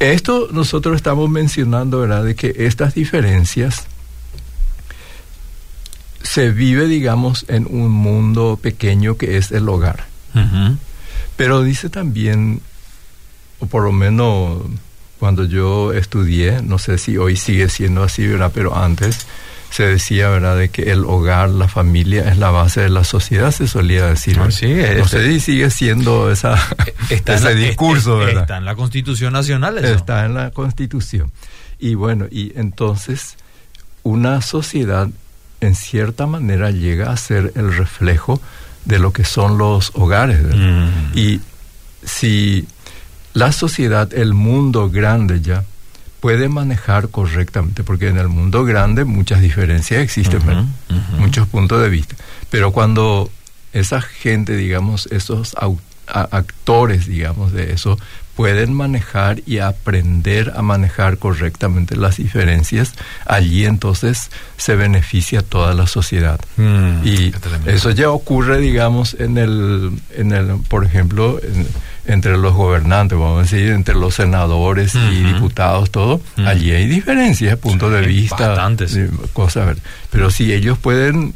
Esto 0.00 0.48
nosotros 0.52 0.96
estamos 0.96 1.30
mencionando, 1.30 2.00
¿verdad?, 2.00 2.24
de 2.24 2.34
que 2.34 2.54
estas 2.58 2.94
diferencias 2.94 3.86
se 6.22 6.50
vive, 6.50 6.86
digamos, 6.86 7.44
en 7.48 7.66
un 7.68 7.90
mundo 7.90 8.58
pequeño 8.60 9.16
que 9.16 9.36
es 9.36 9.52
el 9.52 9.68
hogar. 9.68 10.09
Pero 11.36 11.62
dice 11.62 11.88
también, 11.88 12.60
o 13.58 13.66
por 13.66 13.84
lo 13.84 13.92
menos 13.92 14.62
cuando 15.18 15.44
yo 15.44 15.92
estudié, 15.92 16.62
no 16.62 16.78
sé 16.78 16.98
si 16.98 17.18
hoy 17.18 17.36
sigue 17.36 17.68
siendo 17.68 18.02
así, 18.02 18.26
¿verdad? 18.26 18.52
Pero 18.54 18.76
antes, 18.76 19.26
se 19.70 19.84
decía, 19.84 20.28
¿verdad?, 20.28 20.56
de 20.56 20.68
que 20.68 20.90
el 20.90 21.04
hogar, 21.04 21.50
la 21.50 21.68
familia 21.68 22.28
es 22.30 22.38
la 22.38 22.50
base 22.50 22.80
de 22.80 22.90
la 22.90 23.04
sociedad, 23.04 23.52
se 23.52 23.68
solía 23.68 24.06
decir. 24.06 24.36
No, 24.36 24.50
sí, 24.50 24.74
no 24.98 25.06
sé 25.06 25.24
si 25.26 25.40
sigue 25.40 25.70
siendo 25.70 26.30
esa, 26.30 26.58
está 27.10 27.34
ese 27.34 27.54
discurso, 27.54 28.18
¿verdad? 28.18 28.42
Está 28.42 28.56
en 28.56 28.64
la 28.64 28.74
Constitución 28.74 29.32
Nacional. 29.32 29.78
Eso. 29.78 29.94
Está 29.94 30.24
en 30.26 30.34
la 30.34 30.50
Constitución. 30.50 31.30
Y 31.78 31.94
bueno, 31.94 32.26
y 32.30 32.52
entonces 32.56 33.36
una 34.02 34.42
sociedad 34.42 35.08
en 35.60 35.74
cierta 35.74 36.26
manera 36.26 36.70
llega 36.70 37.12
a 37.12 37.16
ser 37.16 37.52
el 37.54 37.74
reflejo 37.74 38.40
de 38.84 38.98
lo 38.98 39.12
que 39.12 39.24
son 39.24 39.58
los 39.58 39.92
hogares. 39.94 40.40
Mm. 40.42 41.16
Y 41.18 41.40
si 42.04 42.66
la 43.34 43.52
sociedad, 43.52 44.12
el 44.14 44.34
mundo 44.34 44.90
grande 44.90 45.40
ya, 45.40 45.64
puede 46.20 46.48
manejar 46.48 47.08
correctamente, 47.08 47.82
porque 47.82 48.08
en 48.08 48.18
el 48.18 48.28
mundo 48.28 48.64
grande 48.64 49.04
muchas 49.04 49.40
diferencias 49.40 50.02
existen, 50.02 50.42
muchos 51.18 51.48
puntos 51.48 51.82
de 51.82 51.88
vista. 51.88 52.14
Pero 52.50 52.72
cuando 52.72 53.30
esa 53.72 54.00
gente, 54.00 54.54
digamos, 54.56 55.06
esos 55.06 55.54
actores, 56.06 57.06
digamos, 57.06 57.52
de 57.52 57.72
eso, 57.72 57.98
pueden 58.36 58.72
manejar 58.72 59.42
y 59.46 59.58
aprender 59.58 60.52
a 60.56 60.62
manejar 60.62 61.18
correctamente 61.18 61.96
las 61.96 62.16
diferencias, 62.16 62.94
allí 63.26 63.66
entonces 63.66 64.30
se 64.56 64.76
beneficia 64.76 65.42
toda 65.42 65.74
la 65.74 65.86
sociedad. 65.86 66.40
Mm, 66.56 67.06
y 67.06 67.34
eso 67.66 67.90
ya 67.90 68.10
ocurre, 68.10 68.58
digamos, 68.58 69.14
en 69.18 69.36
el, 69.36 69.92
en 70.16 70.32
el 70.32 70.56
por 70.68 70.84
ejemplo, 70.84 71.40
entre 72.06 72.38
los 72.38 72.54
gobernantes, 72.54 73.18
vamos 73.18 73.38
a 73.38 73.42
decir, 73.42 73.72
entre 73.72 73.94
los 73.94 74.14
senadores 74.14 74.94
y 74.94 75.22
diputados, 75.22 75.90
todo, 75.90 76.20
allí 76.46 76.72
hay 76.72 76.86
diferencias, 76.86 77.58
puntos 77.58 77.92
de 77.92 78.00
vista, 78.02 78.48
bastantes. 78.48 78.98
cosas, 79.32 79.76
pero 80.10 80.30
si 80.30 80.52
ellos 80.52 80.78
pueden 80.78 81.34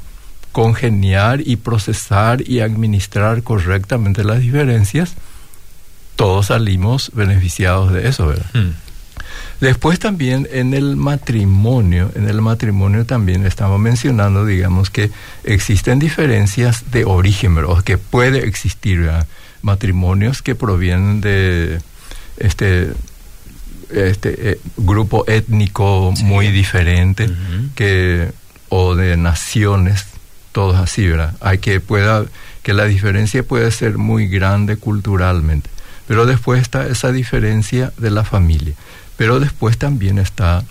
congeniar 0.53 1.41
y 1.45 1.57
procesar 1.57 2.49
y 2.49 2.61
administrar 2.61 3.43
correctamente 3.43 4.23
las 4.23 4.41
diferencias, 4.41 5.15
todos 6.17 6.47
salimos 6.47 7.11
beneficiados 7.15 7.93
de 7.93 8.09
eso, 8.09 8.27
¿verdad? 8.27 8.47
Hmm. 8.55 8.73
Después 9.61 9.99
también 9.99 10.49
en 10.53 10.75
el 10.75 10.97
matrimonio, 10.97 12.11
en 12.15 12.29
el 12.29 12.41
matrimonio 12.41 13.07
también 13.07 13.47
estamos 13.47 13.81
mencionando, 13.81 14.45
digamos, 14.45 14.91
que 14.91 15.11
existen 15.45 15.99
diferencias 15.99 16.91
de 16.91 17.05
origen, 17.05 17.55
¿verdad? 17.55 17.83
que 17.83 17.97
puede 17.97 18.47
existir 18.47 19.09
matrimonios 19.63 20.43
que 20.43 20.55
provienen 20.55 21.21
de 21.21 21.81
este 22.37 22.93
este 23.91 24.51
eh, 24.51 24.61
grupo 24.77 25.25
étnico 25.29 26.13
muy 26.23 26.49
diferente 26.49 27.31
que 27.75 28.33
o 28.69 28.95
de 28.95 29.17
naciones 29.17 30.07
todos 30.53 30.77
así 30.77 31.07
verdad 31.07 31.35
hay 31.41 31.59
que 31.59 31.81
pueda 31.81 32.25
que 32.63 32.75
la 32.75 32.87
diferencia 32.87 33.43
puede 33.43 33.71
ser 33.71 33.99
muy 33.99 34.27
grande 34.27 34.77
culturalmente 34.77 35.71
pero 36.07 36.27
después 36.27 36.61
está 36.63 36.87
esa 36.87 37.13
diferencia 37.13 37.93
de 37.97 38.11
la 38.11 38.25
familia. 38.25 38.75
Pero 39.17 39.41
después 39.41 39.79
también 39.79 40.19
está, 40.19 40.65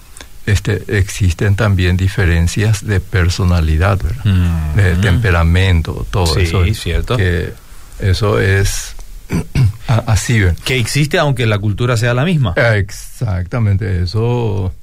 este, 0.45 0.83
existen 0.97 1.55
también 1.55 1.97
diferencias 1.97 2.85
de 2.85 2.99
personalidad, 2.99 3.99
¿verdad? 4.01 4.25
Mm. 4.25 4.75
de 4.75 4.95
temperamento, 4.95 6.05
todo 6.09 6.35
sí, 6.35 6.41
eso. 6.41 6.63
cierto. 6.73 7.17
Que 7.17 7.53
eso 7.99 8.39
es 8.39 8.95
así, 9.87 10.39
¿verdad? 10.39 10.57
Que 10.63 10.77
existe 10.77 11.19
aunque 11.19 11.45
la 11.45 11.59
cultura 11.59 11.97
sea 11.97 12.13
la 12.13 12.25
misma. 12.25 12.53
Exactamente, 12.55 14.03
eso 14.03 14.73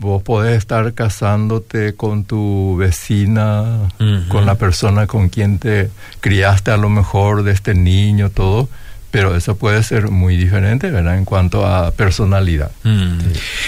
vos 0.00 0.22
podés 0.22 0.56
estar 0.56 0.94
casándote 0.94 1.94
con 1.94 2.24
tu 2.24 2.76
vecina, 2.78 3.90
con 4.28 4.46
la 4.46 4.54
persona 4.54 5.06
con 5.06 5.28
quien 5.28 5.58
te 5.58 5.90
criaste 6.20 6.70
a 6.70 6.78
lo 6.78 6.88
mejor 6.88 7.42
de 7.42 7.52
este 7.52 7.74
niño, 7.74 8.30
todo, 8.30 8.70
pero 9.10 9.34
eso 9.34 9.56
puede 9.56 9.82
ser 9.82 10.10
muy 10.10 10.36
diferente, 10.36 10.90
¿verdad? 10.90 11.18
En 11.18 11.24
cuanto 11.24 11.66
a 11.66 11.90
personalidad. 11.90 12.70
Mm. 12.84 13.18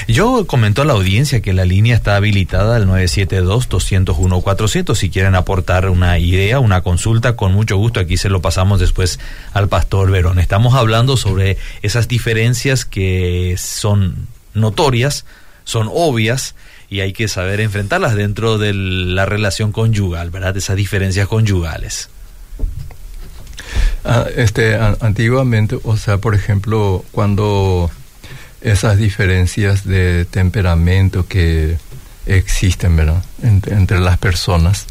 Yo 0.08 0.46
comento 0.46 0.82
a 0.82 0.84
la 0.84 0.92
audiencia 0.92 1.40
que 1.40 1.52
la 1.52 1.64
línea 1.64 1.96
está 1.96 2.14
habilitada 2.16 2.76
al 2.76 2.86
972-201-400. 2.88 4.94
Si 4.94 5.10
quieren 5.10 5.34
aportar 5.34 5.88
una 5.88 6.18
idea, 6.18 6.60
una 6.60 6.82
consulta, 6.82 7.34
con 7.34 7.52
mucho 7.52 7.76
gusto 7.76 7.98
aquí 7.98 8.16
se 8.16 8.28
lo 8.28 8.40
pasamos 8.40 8.78
después 8.78 9.18
al 9.52 9.68
pastor 9.68 10.08
Verón. 10.10 10.38
Estamos 10.38 10.74
hablando 10.74 11.16
sobre 11.16 11.56
esas 11.82 12.06
diferencias 12.06 12.84
que 12.84 13.56
son 13.58 14.28
notorias, 14.54 15.24
son 15.64 15.88
obvias 15.92 16.54
y 16.88 17.00
hay 17.00 17.12
que 17.12 17.26
saber 17.26 17.60
enfrentarlas 17.60 18.14
dentro 18.14 18.58
de 18.58 18.74
la 18.74 19.26
relación 19.26 19.72
conyugal, 19.72 20.30
¿verdad? 20.30 20.56
Esas 20.56 20.76
diferencias 20.76 21.26
conyugales. 21.26 22.10
Ah, 24.04 24.26
este, 24.36 24.76
antiguamente, 24.76 25.78
o 25.84 25.96
sea, 25.96 26.18
por 26.18 26.34
ejemplo, 26.34 27.04
cuando 27.12 27.90
esas 28.60 28.96
diferencias 28.96 29.84
de 29.84 30.24
temperamento 30.24 31.26
que 31.26 31.76
existen, 32.26 32.96
¿verdad? 32.96 33.24
Entre, 33.42 34.00
las 34.00 34.18
personas, 34.18 34.86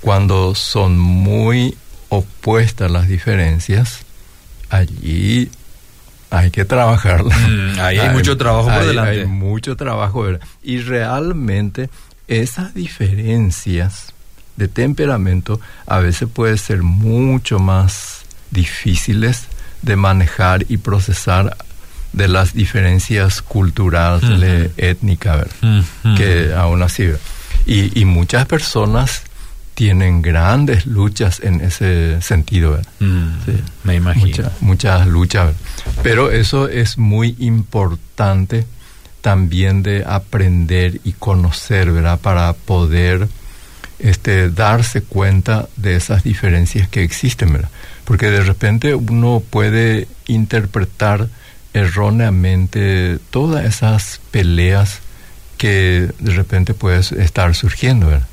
cuando 0.00 0.54
son 0.54 0.98
muy 0.98 1.76
opuestas 2.08 2.90
las 2.90 3.08
diferencias, 3.08 4.00
allí 4.70 5.50
hay 6.30 6.50
que 6.50 6.64
trabajarla. 6.64 7.36
Mm, 7.36 7.80
ahí 7.80 7.98
hay, 7.98 8.10
mucho 8.10 8.36
trabajo 8.36 8.68
por 8.68 8.86
delante. 8.86 9.20
Hay 9.20 9.26
mucho 9.26 9.76
trabajo, 9.76 10.22
¿verdad? 10.22 10.46
Y 10.62 10.78
realmente 10.78 11.90
esas 12.28 12.74
diferencias 12.74 14.12
de 14.56 14.68
temperamento 14.68 15.60
a 15.86 15.98
veces 15.98 16.28
puede 16.32 16.58
ser 16.58 16.82
mucho 16.82 17.58
más 17.58 18.23
difíciles 18.54 19.48
de 19.82 19.96
manejar 19.96 20.64
y 20.70 20.78
procesar 20.78 21.54
de 22.14 22.28
las 22.28 22.54
diferencias 22.54 23.42
culturales, 23.42 24.70
étnicas, 24.78 25.46
que 26.16 26.54
aún 26.56 26.82
así. 26.82 27.10
Y, 27.66 28.00
y 28.00 28.04
muchas 28.06 28.46
personas 28.46 29.24
tienen 29.74 30.22
grandes 30.22 30.86
luchas 30.86 31.40
en 31.40 31.60
ese 31.60 32.20
sentido. 32.22 32.80
Mm, 33.00 33.28
me 33.82 33.96
imagino. 33.96 34.50
muchas 34.60 35.06
luchas. 35.06 35.54
Pero 36.02 36.30
eso 36.30 36.68
es 36.68 36.96
muy 36.96 37.36
importante 37.38 38.66
también 39.20 39.82
de 39.82 40.04
aprender 40.06 41.00
y 41.04 41.12
conocer, 41.12 41.90
¿verdad? 41.90 42.20
Para 42.20 42.52
poder 42.52 43.28
este, 43.98 44.50
darse 44.50 45.02
cuenta 45.02 45.68
de 45.76 45.96
esas 45.96 46.22
diferencias 46.22 46.88
que 46.88 47.02
existen, 47.02 47.52
¿verdad? 47.52 47.70
Porque 48.04 48.30
de 48.30 48.42
repente 48.42 48.94
uno 48.94 49.42
puede 49.48 50.08
interpretar 50.26 51.28
erróneamente 51.72 53.18
todas 53.30 53.64
esas 53.64 54.20
peleas 54.30 55.00
que 55.58 56.10
de 56.18 56.32
repente 56.32 56.74
puede 56.74 57.00
estar 57.00 57.54
surgiendo, 57.54 58.06
¿verdad? 58.06 58.28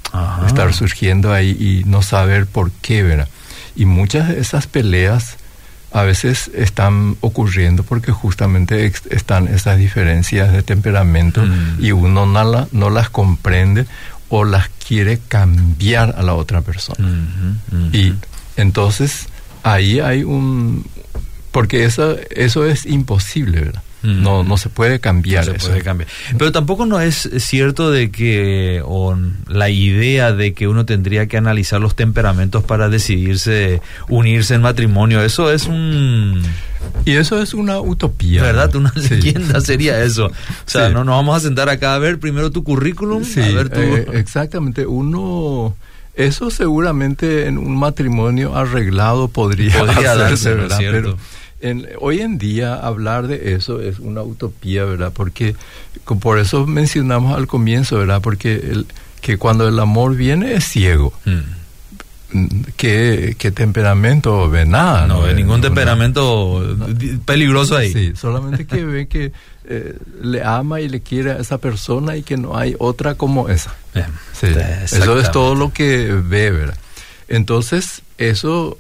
estar 0.45 0.73
surgiendo 0.73 1.33
ahí 1.33 1.51
y 1.51 1.83
no 1.87 2.01
saber 2.01 2.45
por 2.45 2.71
qué, 2.71 3.03
¿verdad? 3.03 3.29
Y 3.75 3.85
muchas 3.85 4.27
de 4.27 4.39
esas 4.39 4.67
peleas 4.67 5.37
a 5.93 6.03
veces 6.03 6.51
están 6.53 7.17
ocurriendo 7.21 7.83
porque 7.83 8.11
justamente 8.11 8.91
están 9.09 9.47
esas 9.47 9.77
diferencias 9.77 10.51
de 10.51 10.63
temperamento 10.63 11.43
mm. 11.43 11.83
y 11.83 11.91
uno 11.91 12.25
no, 12.25 12.67
no, 12.71 12.89
las 12.89 13.09
comprende 13.09 13.85
o 14.29 14.45
las 14.45 14.69
quiere 14.69 15.19
cambiar 15.27 16.15
a 16.17 16.23
la 16.23 16.33
otra 16.33 16.61
persona. 16.61 17.09
Y 17.91 18.13
entonces 18.55 19.27
ahí 19.63 19.99
hay 19.99 20.23
un... 20.23 20.85
Porque 21.51 21.83
eso, 21.83 22.15
eso 22.29 22.65
es 22.65 22.85
imposible, 22.85 23.61
¿verdad? 23.61 23.83
No, 24.03 24.43
no 24.43 24.57
se 24.57 24.69
puede 24.69 24.99
cambiar 24.99 25.45
no 25.45 25.59
se 25.59 25.67
Puede 25.67 25.81
cambiar. 25.83 26.09
Pero 26.37 26.51
tampoco 26.51 26.85
no 26.85 26.99
es 26.99 27.29
cierto 27.37 27.91
de 27.91 28.09
que, 28.09 28.81
o 28.83 29.15
la 29.47 29.69
idea 29.69 30.31
de 30.31 30.53
que 30.53 30.67
uno 30.67 30.85
tendría 30.85 31.27
que 31.27 31.37
analizar 31.37 31.79
los 31.79 31.95
temperamentos 31.95 32.63
para 32.63 32.89
decidirse 32.89 33.81
unirse 34.09 34.55
en 34.55 34.61
matrimonio. 34.61 35.21
Eso 35.21 35.51
es 35.51 35.67
un... 35.67 36.41
Y 37.05 37.11
eso 37.11 37.41
es 37.41 37.53
una 37.53 37.79
utopía. 37.79 38.41
¿Verdad? 38.41 38.73
Una 38.75 38.91
leyenda 38.95 39.61
sería 39.61 40.01
eso. 40.01 40.27
O 40.27 40.31
sea, 40.65 40.89
no 40.89 41.03
nos 41.03 41.15
vamos 41.15 41.37
a 41.37 41.39
sentar 41.41 41.69
acá 41.69 41.93
a 41.93 41.99
ver 41.99 42.19
primero 42.19 42.49
tu 42.49 42.63
currículum, 42.63 43.23
a 43.23 43.55
ver 43.55 43.69
tu... 43.69 43.81
Eh, 43.81 44.07
exactamente. 44.13 44.85
Uno... 44.87 45.75
Eso 46.15 46.51
seguramente 46.51 47.47
en 47.47 47.57
un 47.57 47.77
matrimonio 47.77 48.55
arreglado 48.55 49.27
podría, 49.27 49.77
podría 49.77 50.15
darse, 50.17 50.53
¿verdad? 50.53 50.77
Pero, 50.79 51.17
hoy 51.99 52.19
en 52.21 52.37
día 52.37 52.75
hablar 52.75 53.27
de 53.27 53.53
eso 53.53 53.79
es 53.81 53.99
una 53.99 54.21
utopía, 54.21 54.83
¿verdad? 54.83 55.11
Porque 55.13 55.55
por 56.19 56.39
eso 56.39 56.67
mencionamos 56.67 57.37
al 57.37 57.47
comienzo, 57.47 57.97
¿verdad? 57.97 58.21
Porque 58.21 58.55
el, 58.55 58.87
que 59.21 59.37
cuando 59.37 59.67
el 59.67 59.79
amor 59.79 60.15
viene 60.15 60.55
es 60.55 60.65
ciego. 60.65 61.13
Mm. 61.25 61.61
¿Qué, 62.77 63.35
temperamento 63.53 64.49
ve 64.49 64.65
nada? 64.65 65.05
No, 65.05 65.21
ve 65.21 65.33
ningún 65.33 65.61
temperamento 65.61 66.77
peligroso 67.25 67.75
ahí. 67.75 67.91
Sí, 67.91 68.13
solamente 68.15 68.65
que 68.65 68.85
ve 68.85 69.07
que 69.07 69.33
eh, 69.65 69.97
le 70.21 70.43
ama 70.43 70.81
y 70.81 70.89
le 70.89 71.01
quiere 71.01 71.31
a 71.31 71.37
esa 71.37 71.57
persona 71.57 72.15
y 72.17 72.23
que 72.23 72.37
no 72.37 72.57
hay 72.57 72.75
otra 72.79 73.15
como 73.15 73.49
esa. 73.49 73.75
sí, 74.33 74.47
eso 74.47 75.19
es 75.19 75.31
todo 75.31 75.55
lo 75.55 75.71
que 75.71 76.11
ve, 76.13 76.51
¿verdad? 76.51 76.77
Entonces, 77.27 78.01
eso 78.17 78.77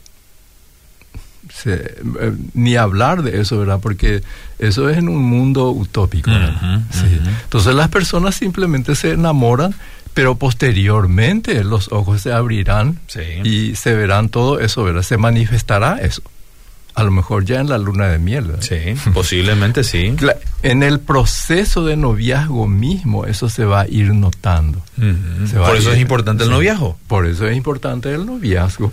eh, 1.65 2.33
ni 2.53 2.75
hablar 2.75 3.23
de 3.23 3.41
eso, 3.41 3.59
¿verdad? 3.59 3.79
Porque 3.81 4.23
eso 4.59 4.89
es 4.89 4.97
en 4.97 5.09
un 5.09 5.23
mundo 5.23 5.71
utópico. 5.71 6.31
Entonces 6.31 7.75
las 7.75 7.89
personas 7.89 8.35
simplemente 8.35 8.95
se 8.95 9.11
enamoran, 9.11 9.73
pero 10.13 10.35
posteriormente 10.35 11.63
los 11.63 11.91
ojos 11.91 12.21
se 12.21 12.31
abrirán 12.31 12.99
y 13.43 13.75
se 13.75 13.93
verán 13.93 14.29
todo 14.29 14.59
eso, 14.59 14.83
¿verdad? 14.83 15.03
Se 15.03 15.17
manifestará 15.17 15.97
eso. 15.97 16.21
A 16.93 17.03
lo 17.03 17.11
mejor 17.11 17.45
ya 17.45 17.61
en 17.61 17.69
la 17.69 17.77
luna 17.77 18.07
de 18.07 18.19
miel. 18.19 18.51
Sí, 18.59 18.75
posiblemente 19.13 19.83
sí. 19.83 20.15
En 20.63 20.83
el 20.83 20.99
proceso 20.99 21.85
de 21.85 21.97
noviazgo 21.97 22.67
mismo 22.67 23.25
eso 23.25 23.49
se 23.49 23.65
va 23.65 23.81
a 23.81 23.87
ir 23.87 24.13
notando. 24.13 24.79
por 25.55 25.75
eso 25.75 25.91
es 25.91 25.99
importante 25.99 26.43
el 26.43 26.51
noviazgo. 26.51 26.97
Por 27.07 27.25
eso 27.25 27.47
es 27.47 27.57
importante 27.57 28.13
el 28.13 28.25
noviazgo 28.25 28.91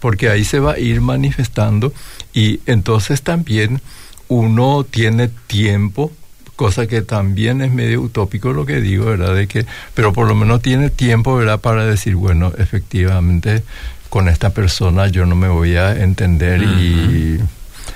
porque 0.00 0.28
ahí 0.28 0.44
se 0.44 0.60
va 0.60 0.72
a 0.72 0.78
ir 0.78 1.00
manifestando 1.00 1.92
y 2.32 2.60
entonces 2.66 3.22
también 3.22 3.80
uno 4.28 4.86
tiene 4.88 5.28
tiempo 5.46 6.12
cosa 6.56 6.88
que 6.88 7.02
también 7.02 7.62
es 7.62 7.72
medio 7.72 8.00
utópico 8.00 8.52
lo 8.52 8.66
que 8.66 8.80
digo, 8.80 9.04
¿verdad? 9.04 9.32
De 9.32 9.46
que, 9.46 9.64
pero 9.94 10.12
por 10.12 10.26
lo 10.26 10.34
menos 10.34 10.60
tiene 10.60 10.90
tiempo, 10.90 11.36
¿verdad? 11.36 11.60
Para 11.60 11.86
decir, 11.86 12.16
bueno, 12.16 12.52
efectivamente, 12.58 13.62
con 14.08 14.28
esta 14.28 14.50
persona 14.50 15.08
yo 15.08 15.26
no 15.26 15.34
me 15.34 15.48
voy 15.48 15.76
a 15.76 16.02
entender 16.02 16.62
y 16.62 17.40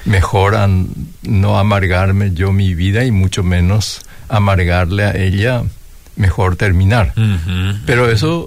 mejor 0.05 0.57
no 1.22 1.59
amargarme 1.59 2.33
yo 2.33 2.53
mi 2.53 2.75
vida 2.75 3.05
y 3.05 3.11
mucho 3.11 3.42
menos 3.42 4.03
amargarle 4.29 5.05
a 5.05 5.16
ella, 5.16 5.62
mejor 6.16 6.57
terminar. 6.57 7.12
Pero 7.87 8.11
eso 8.11 8.46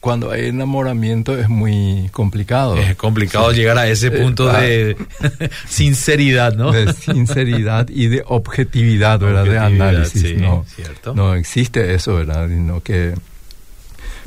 cuando 0.00 0.30
hay 0.30 0.46
enamoramiento 0.46 1.38
es 1.38 1.48
muy 1.48 2.08
complicado. 2.10 2.76
Es 2.76 2.96
complicado 2.96 3.52
llegar 3.52 3.76
a 3.76 3.86
ese 3.86 4.10
punto 4.10 4.50
de 4.50 4.96
sinceridad, 5.68 6.54
¿no? 6.54 6.72
De 6.72 6.92
sinceridad 6.94 7.88
y 7.90 8.06
de 8.06 8.22
objetividad, 8.26 9.20
¿verdad? 9.20 9.44
de 9.44 9.58
análisis. 9.58 10.36
no, 10.38 10.64
no 11.14 11.34
existe 11.34 11.94
eso, 11.94 12.14
¿verdad? 12.14 12.48
Sino 12.48 12.80
que 12.82 13.14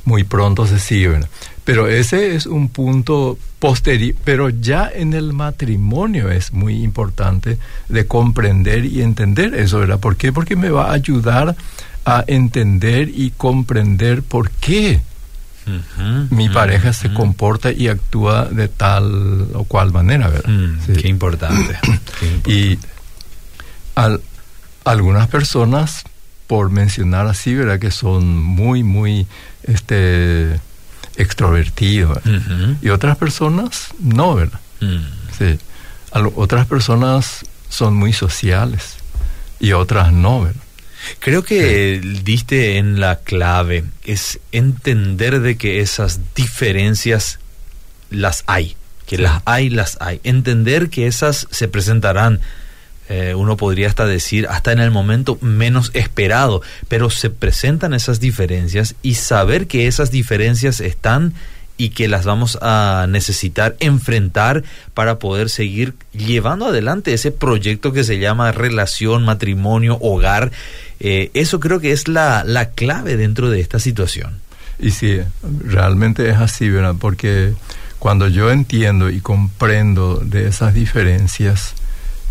muy 0.06 0.24
pronto 0.24 0.68
se 0.68 0.80
sigue, 0.80 1.08
¿verdad? 1.08 1.30
Pero 1.66 1.88
ese 1.88 2.36
es 2.36 2.46
un 2.46 2.68
punto 2.70 3.38
posterior, 3.60 4.16
pero 4.26 4.50
ya 4.50 4.92
en 4.94 5.14
el 5.14 5.32
matrimonio 5.32 6.30
es 6.30 6.52
muy 6.52 6.84
importante 6.84 7.58
de 7.88 8.06
comprender 8.06 8.86
y 8.86 9.02
entender 9.02 9.56
eso, 9.56 9.80
¿verdad? 9.80 10.00
¿Por 10.00 10.18
qué? 10.18 10.34
Porque 10.34 10.58
me 10.58 10.70
va 10.70 10.90
a 10.90 10.94
ayudar 10.94 11.56
a 12.06 12.24
entender 12.28 13.10
y 13.10 13.32
comprender 13.32 14.24
por 14.24 14.50
qué 14.52 15.02
mi 16.30 16.50
pareja 16.50 16.92
se 16.92 17.14
comporta 17.14 17.72
y 17.72 17.88
actúa 17.88 18.46
de 18.46 18.68
tal 18.68 19.48
o 19.54 19.64
cual 19.64 19.94
manera, 19.94 20.28
¿verdad? 20.28 20.50
Mm, 20.50 20.94
qué, 20.94 21.08
importante, 21.08 21.80
Y 22.46 22.78
algunas 24.84 25.28
personas, 25.30 26.04
por 26.48 26.70
mencionar 26.70 27.28
así, 27.28 27.56
¿verdad? 27.56 27.80
Que 27.80 27.92
son 27.92 28.38
muy, 28.38 28.84
muy 28.84 29.28
este, 29.64 30.60
extrovertidos. 31.16 32.20
Y 32.82 32.90
otras 32.90 33.18
personas 33.18 33.90
no, 34.00 34.36
¿verdad? 34.36 34.60
Mm. 34.82 34.98
Sí. 35.38 35.60
otras 36.36 36.68
personas 36.68 37.46
son 37.70 37.96
muy 37.96 38.14
sociales 38.14 38.98
y 39.60 39.72
otras 39.72 40.14
no, 40.14 40.44
¿verdad? 40.44 40.62
Creo 41.20 41.44
que 41.44 42.02
diste 42.24 42.78
en 42.78 43.00
la 43.00 43.18
clave, 43.18 43.84
es 44.04 44.40
entender 44.52 45.42
de 45.42 45.58
que 45.58 45.82
esas 45.82 46.20
diferencias 46.36 47.40
las 48.10 48.44
hay, 48.48 48.76
que 49.06 49.18
las 49.18 49.42
hay, 49.46 49.70
las 49.70 49.98
hay. 50.00 50.22
Entender 50.24 50.90
que 50.90 51.08
esas 51.08 51.48
se 51.52 51.68
presentarán, 51.68 52.40
eh, 53.10 53.36
uno 53.36 53.58
podría 53.58 53.88
hasta 53.88 54.06
decir, 54.06 54.48
hasta 54.48 54.72
en 54.72 54.80
el 54.80 54.92
momento 54.92 55.38
menos 55.42 55.92
esperado, 55.94 56.62
pero 56.88 57.10
se 57.10 57.30
presentan 57.30 57.94
esas 57.94 58.20
diferencias 58.20 58.96
y 59.02 59.16
saber 59.16 59.68
que 59.68 59.88
esas 59.88 60.12
diferencias 60.12 60.80
están 60.80 61.34
y 61.78 61.90
que 61.90 62.08
las 62.08 62.26
vamos 62.26 62.58
a 62.62 63.08
necesitar 63.10 63.76
enfrentar 63.80 64.64
para 64.94 65.20
poder 65.20 65.50
seguir 65.50 65.96
llevando 66.14 66.68
adelante 66.68 67.14
ese 67.14 67.32
proyecto 67.32 67.92
que 67.94 68.04
se 68.04 68.20
llama 68.20 68.52
relación, 68.52 69.26
matrimonio, 69.26 69.98
hogar. 70.00 70.52
Eh, 71.00 71.32
eso 71.34 71.60
creo 71.60 71.80
que 71.80 71.92
es 71.92 72.08
la, 72.08 72.44
la 72.46 72.70
clave 72.70 73.18
dentro 73.18 73.50
de 73.50 73.60
esta 73.60 73.80
situación. 73.80 74.40
Y 74.80 74.92
sí, 74.92 75.20
realmente 75.66 76.30
es 76.30 76.38
así, 76.38 76.70
¿verdad? 76.70 76.96
Porque 76.98 77.54
cuando 78.00 78.28
yo 78.28 78.52
entiendo 78.52 79.10
y 79.10 79.20
comprendo 79.20 80.18
de 80.18 80.48
esas 80.48 80.74
diferencias, 80.74 81.74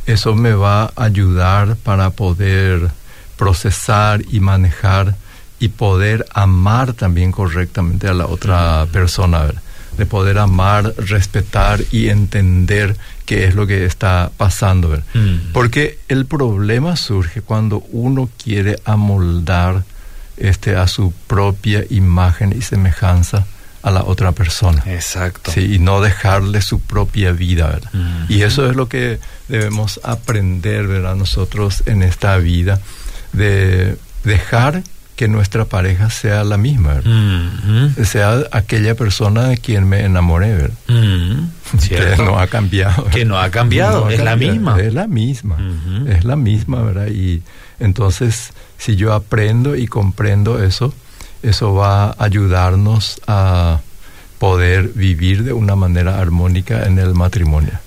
eso 0.06 0.34
me 0.34 0.52
va 0.52 0.84
a 0.84 1.04
ayudar 1.04 1.76
para 1.76 2.10
poder 2.10 2.90
procesar 3.36 4.22
y 4.30 4.40
manejar 4.40 5.16
y 5.58 5.68
poder 5.68 6.26
amar 6.34 6.92
también 6.92 7.30
correctamente 7.30 8.08
a 8.08 8.14
la 8.14 8.26
otra 8.26 8.86
persona, 8.92 9.48
de 9.96 10.06
poder 10.06 10.38
amar, 10.38 10.92
respetar 10.96 11.80
y 11.92 12.08
entender 12.08 12.96
qué 13.26 13.44
es 13.44 13.54
lo 13.54 13.66
que 13.66 13.84
está 13.84 14.30
pasando. 14.36 14.96
Mm. 15.14 15.52
Porque 15.52 15.98
el 16.08 16.26
problema 16.26 16.96
surge 16.96 17.42
cuando 17.42 17.84
uno 17.92 18.28
quiere 18.42 18.78
amoldar 18.84 19.84
este, 20.36 20.74
a 20.74 20.88
su 20.88 21.12
propia 21.26 21.84
imagen 21.90 22.54
y 22.56 22.62
semejanza 22.62 23.46
a 23.82 23.90
la 23.90 24.04
otra 24.04 24.32
persona. 24.32 24.82
Exacto. 24.86 25.50
Sí, 25.50 25.74
y 25.74 25.78
no 25.78 26.00
dejarle 26.00 26.62
su 26.62 26.80
propia 26.80 27.32
vida, 27.32 27.68
¿verdad? 27.68 27.90
Mm. 27.92 28.24
Y 28.32 28.42
eso 28.42 28.68
es 28.70 28.76
lo 28.76 28.88
que 28.88 29.18
debemos 29.48 30.00
aprender, 30.04 30.86
¿verdad? 30.86 31.16
Nosotros 31.16 31.82
en 31.86 32.02
esta 32.02 32.36
vida, 32.38 32.80
de 33.32 33.96
dejar 34.24 34.82
que 35.16 35.28
nuestra 35.28 35.66
pareja 35.66 36.10
sea 36.10 36.42
la 36.42 36.56
misma, 36.56 37.00
sea 38.02 38.44
aquella 38.50 38.94
persona 38.94 39.44
de 39.44 39.58
quien 39.58 39.88
me 39.88 40.04
enamoré, 40.04 40.54
¿verdad? 40.54 40.78
que 41.88 42.16
no 42.16 42.38
ha 42.38 42.46
cambiado. 42.46 43.04
Que 43.06 43.24
no 43.24 43.38
ha 43.38 43.50
cambiado, 43.50 44.08
es 44.08 44.20
la 44.20 44.36
misma. 44.36 44.80
Es 44.80 44.94
la 44.94 45.06
misma, 45.06 45.58
es 46.08 46.24
la 46.24 46.36
misma, 46.36 46.82
¿verdad? 46.82 47.08
Y 47.08 47.42
entonces, 47.78 48.52
si 48.78 48.96
yo 48.96 49.12
aprendo 49.12 49.76
y 49.76 49.86
comprendo 49.86 50.62
eso, 50.62 50.94
eso 51.42 51.74
va 51.74 52.10
a 52.10 52.16
ayudarnos 52.18 53.20
a 53.26 53.80
poder 54.38 54.88
vivir 54.88 55.44
de 55.44 55.52
una 55.52 55.76
manera 55.76 56.20
armónica 56.20 56.84
en 56.84 56.98
el 56.98 57.14
matrimonio. 57.14 57.78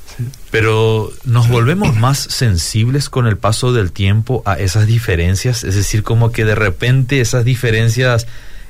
Pero 0.51 1.11
nos 1.25 1.49
volvemos 1.49 1.95
más 1.97 2.19
sensibles 2.19 3.09
con 3.09 3.27
el 3.27 3.37
paso 3.37 3.73
del 3.73 3.91
tiempo 3.91 4.41
a 4.45 4.53
esas 4.53 4.87
diferencias, 4.87 5.65
es 5.65 5.75
decir, 5.75 6.03
como 6.03 6.31
que 6.31 6.45
de 6.45 6.55
repente 6.55 7.19
esas 7.19 7.43
diferencias 7.43 8.25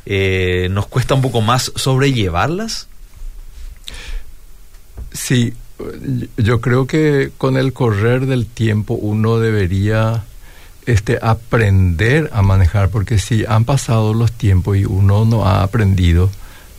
eh, 0.08 0.68
nos 0.72 0.88
cuesta 0.88 1.14
un 1.14 1.22
poco 1.22 1.42
más 1.42 1.72
sobrellevarlas. 1.76 2.88
Sí, 5.14 5.54
yo 6.38 6.62
creo 6.62 6.88
que 6.88 7.32
con 7.38 7.58
el 7.58 7.74
correr 7.74 8.26
del 8.26 8.46
tiempo 8.48 8.96
uno 8.96 9.38
debería 9.40 10.24
este, 10.86 11.20
aprender 11.22 12.30
a 12.34 12.42
manejar, 12.42 12.90
porque 12.90 13.18
si 13.18 13.46
han 13.46 13.66
pasado 13.66 14.14
los 14.14 14.32
tiempos 14.32 14.78
y 14.78 14.86
uno 14.86 15.26
no 15.26 15.46
ha 15.46 15.64
aprendido 15.64 16.30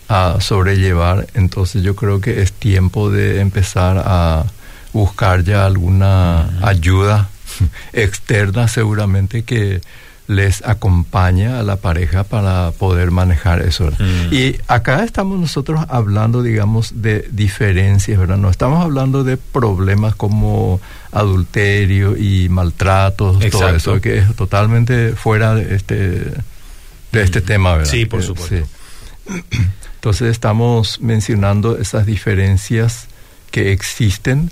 a 0.09 0.41
sobrellevar, 0.41 1.27
entonces 1.35 1.83
yo 1.83 1.97
creo 1.97 2.21
que 2.21 2.43
es 2.43 2.53
tiempo 2.53 3.11
de 3.11 3.41
empezar 3.41 4.03
a 4.05 4.47
buscar 4.93 5.43
ya 5.45 5.67
alguna 5.67 6.59
ayuda 6.67 7.29
externa 7.93 8.69
seguramente 8.69 9.43
que 9.43 9.81
les 10.27 10.65
acompaña 10.65 11.61
a 11.61 11.63
la 11.63 11.77
pareja 11.77 12.25
para 12.25 12.73
poder 12.73 13.11
manejar 13.11 13.63
eso. 13.63 13.91
Mm. 13.91 14.33
Y 14.35 14.57
acá 14.67 15.05
estamos 15.05 15.39
nosotros 15.39 15.81
hablando, 15.89 16.43
digamos, 16.43 17.03
de 17.03 17.29
diferencias, 17.31 18.19
¿verdad? 18.19 18.37
No 18.37 18.51
estamos 18.51 18.83
hablando 18.83 19.23
de 19.23 19.37
problemas 19.37 20.17
como 20.17 20.81
adulterio 21.13 22.17
y 22.17 22.49
maltratos, 22.49 23.39
todo 23.51 23.69
eso, 23.69 24.01
que 24.01 24.19
es 24.19 24.35
totalmente 24.35 25.13
fuera 25.13 25.55
de 25.55 25.77
este, 25.77 25.95
de 27.13 27.23
este 27.23 27.41
mm. 27.41 27.45
tema, 27.45 27.77
¿verdad? 27.77 27.91
Sí, 27.91 28.07
por 28.07 28.23
supuesto. 28.23 28.67
Entonces 29.95 30.31
estamos 30.31 31.01
mencionando 31.01 31.79
esas 31.79 32.07
diferencias 32.07 33.07
que 33.51 33.73
existen 33.73 34.51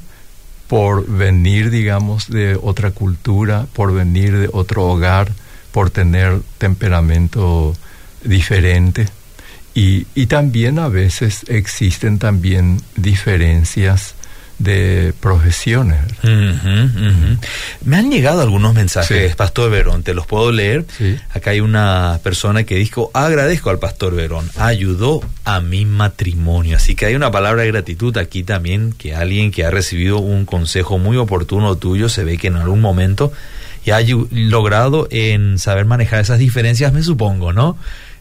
por 0.68 1.06
venir, 1.06 1.70
digamos, 1.70 2.28
de 2.28 2.58
otra 2.60 2.90
cultura, 2.90 3.66
por 3.72 3.92
venir 3.92 4.36
de 4.36 4.48
otro 4.52 4.86
hogar, 4.86 5.32
por 5.74 5.90
tener 5.90 6.38
temperamento 6.58 7.74
diferente. 8.22 9.08
Y, 9.74 10.06
y 10.14 10.26
también 10.26 10.78
a 10.78 10.86
veces 10.86 11.40
existen 11.48 12.20
también 12.20 12.80
diferencias 12.94 14.14
de 14.60 15.12
profesiones. 15.18 15.98
Me 17.84 17.96
han 17.96 18.08
llegado 18.08 18.40
algunos 18.40 18.72
mensajes, 18.72 19.34
Pastor 19.34 19.68
Verón, 19.68 20.04
te 20.04 20.14
los 20.14 20.28
puedo 20.28 20.52
leer. 20.52 20.86
Acá 21.30 21.50
hay 21.50 21.60
una 21.60 22.20
persona 22.22 22.62
que 22.62 22.76
dijo, 22.76 23.10
agradezco 23.12 23.70
al 23.70 23.80
Pastor 23.80 24.14
Verón, 24.14 24.48
ayudó 24.56 25.22
a 25.44 25.60
mi 25.60 25.86
matrimonio. 25.86 26.76
Así 26.76 26.94
que 26.94 27.06
hay 27.06 27.16
una 27.16 27.32
palabra 27.32 27.62
de 27.62 27.72
gratitud 27.72 28.16
aquí 28.16 28.44
también, 28.44 28.92
que 28.96 29.16
alguien 29.16 29.50
que 29.50 29.64
ha 29.64 29.72
recibido 29.72 30.18
un 30.18 30.46
consejo 30.46 30.98
muy 30.98 31.16
oportuno 31.16 31.74
tuyo, 31.74 32.08
se 32.08 32.22
ve 32.22 32.38
que 32.38 32.46
en 32.46 32.58
algún 32.58 32.80
momento 32.80 33.32
y 33.84 33.90
ha 33.90 34.00
logrado 34.30 35.08
en 35.10 35.58
saber 35.58 35.84
manejar 35.84 36.20
esas 36.20 36.38
diferencias, 36.38 36.92
me 36.92 37.02
supongo, 37.02 37.52
¿no? 37.52 37.76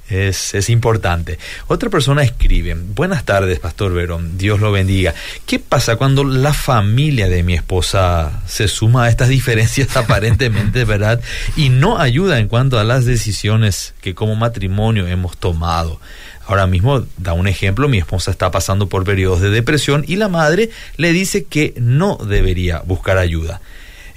Es, 0.09 0.53
es, 0.53 0.69
importante. 0.69 1.39
Otra 1.67 1.89
persona 1.89 2.23
escribe, 2.23 2.75
buenas 2.75 3.23
tardes, 3.23 3.59
Pastor 3.59 3.93
Verón, 3.93 4.37
Dios 4.37 4.59
lo 4.59 4.71
bendiga. 4.71 5.13
¿Qué 5.45 5.59
pasa 5.59 5.95
cuando 5.95 6.25
la 6.25 6.53
familia 6.53 7.29
de 7.29 7.41
mi 7.41 7.53
esposa 7.53 8.43
se 8.45 8.67
suma 8.67 9.05
a 9.05 9.09
estas 9.09 9.29
diferencias 9.29 9.95
aparentemente, 9.97 10.83
verdad? 10.83 11.21
Y 11.55 11.69
no 11.69 11.99
ayuda 11.99 12.39
en 12.39 12.49
cuanto 12.49 12.77
a 12.79 12.83
las 12.83 13.05
decisiones 13.05 13.95
que 14.01 14.13
como 14.13 14.35
matrimonio 14.35 15.07
hemos 15.07 15.37
tomado. 15.37 15.99
Ahora 16.45 16.67
mismo, 16.67 17.05
da 17.17 17.31
un 17.31 17.47
ejemplo, 17.47 17.87
mi 17.87 17.97
esposa 17.97 18.29
está 18.29 18.51
pasando 18.51 18.89
por 18.89 19.05
periodos 19.05 19.39
de 19.39 19.49
depresión 19.49 20.03
y 20.05 20.17
la 20.17 20.27
madre 20.27 20.69
le 20.97 21.13
dice 21.13 21.45
que 21.45 21.73
no 21.77 22.17
debería 22.17 22.81
buscar 22.85 23.17
ayuda. 23.17 23.61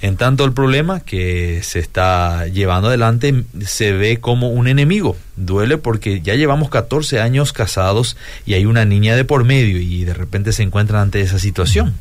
En 0.01 0.15
tanto 0.15 0.45
el 0.45 0.53
problema 0.53 0.99
que 0.99 1.61
se 1.63 1.79
está 1.79 2.45
llevando 2.47 2.89
adelante 2.89 3.43
se 3.65 3.93
ve 3.93 4.19
como 4.19 4.49
un 4.49 4.67
enemigo. 4.67 5.17
Duele 5.35 5.77
porque 5.77 6.21
ya 6.21 6.35
llevamos 6.35 6.69
14 6.69 7.19
años 7.19 7.51
casados 7.51 8.15
y 8.45 8.53
hay 8.53 8.65
una 8.65 8.85
niña 8.85 9.15
de 9.15 9.25
por 9.25 9.43
medio 9.43 9.79
y 9.79 10.03
de 10.03 10.13
repente 10.13 10.51
se 10.51 10.63
encuentran 10.63 11.01
ante 11.01 11.21
esa 11.21 11.39
situación. 11.39 11.95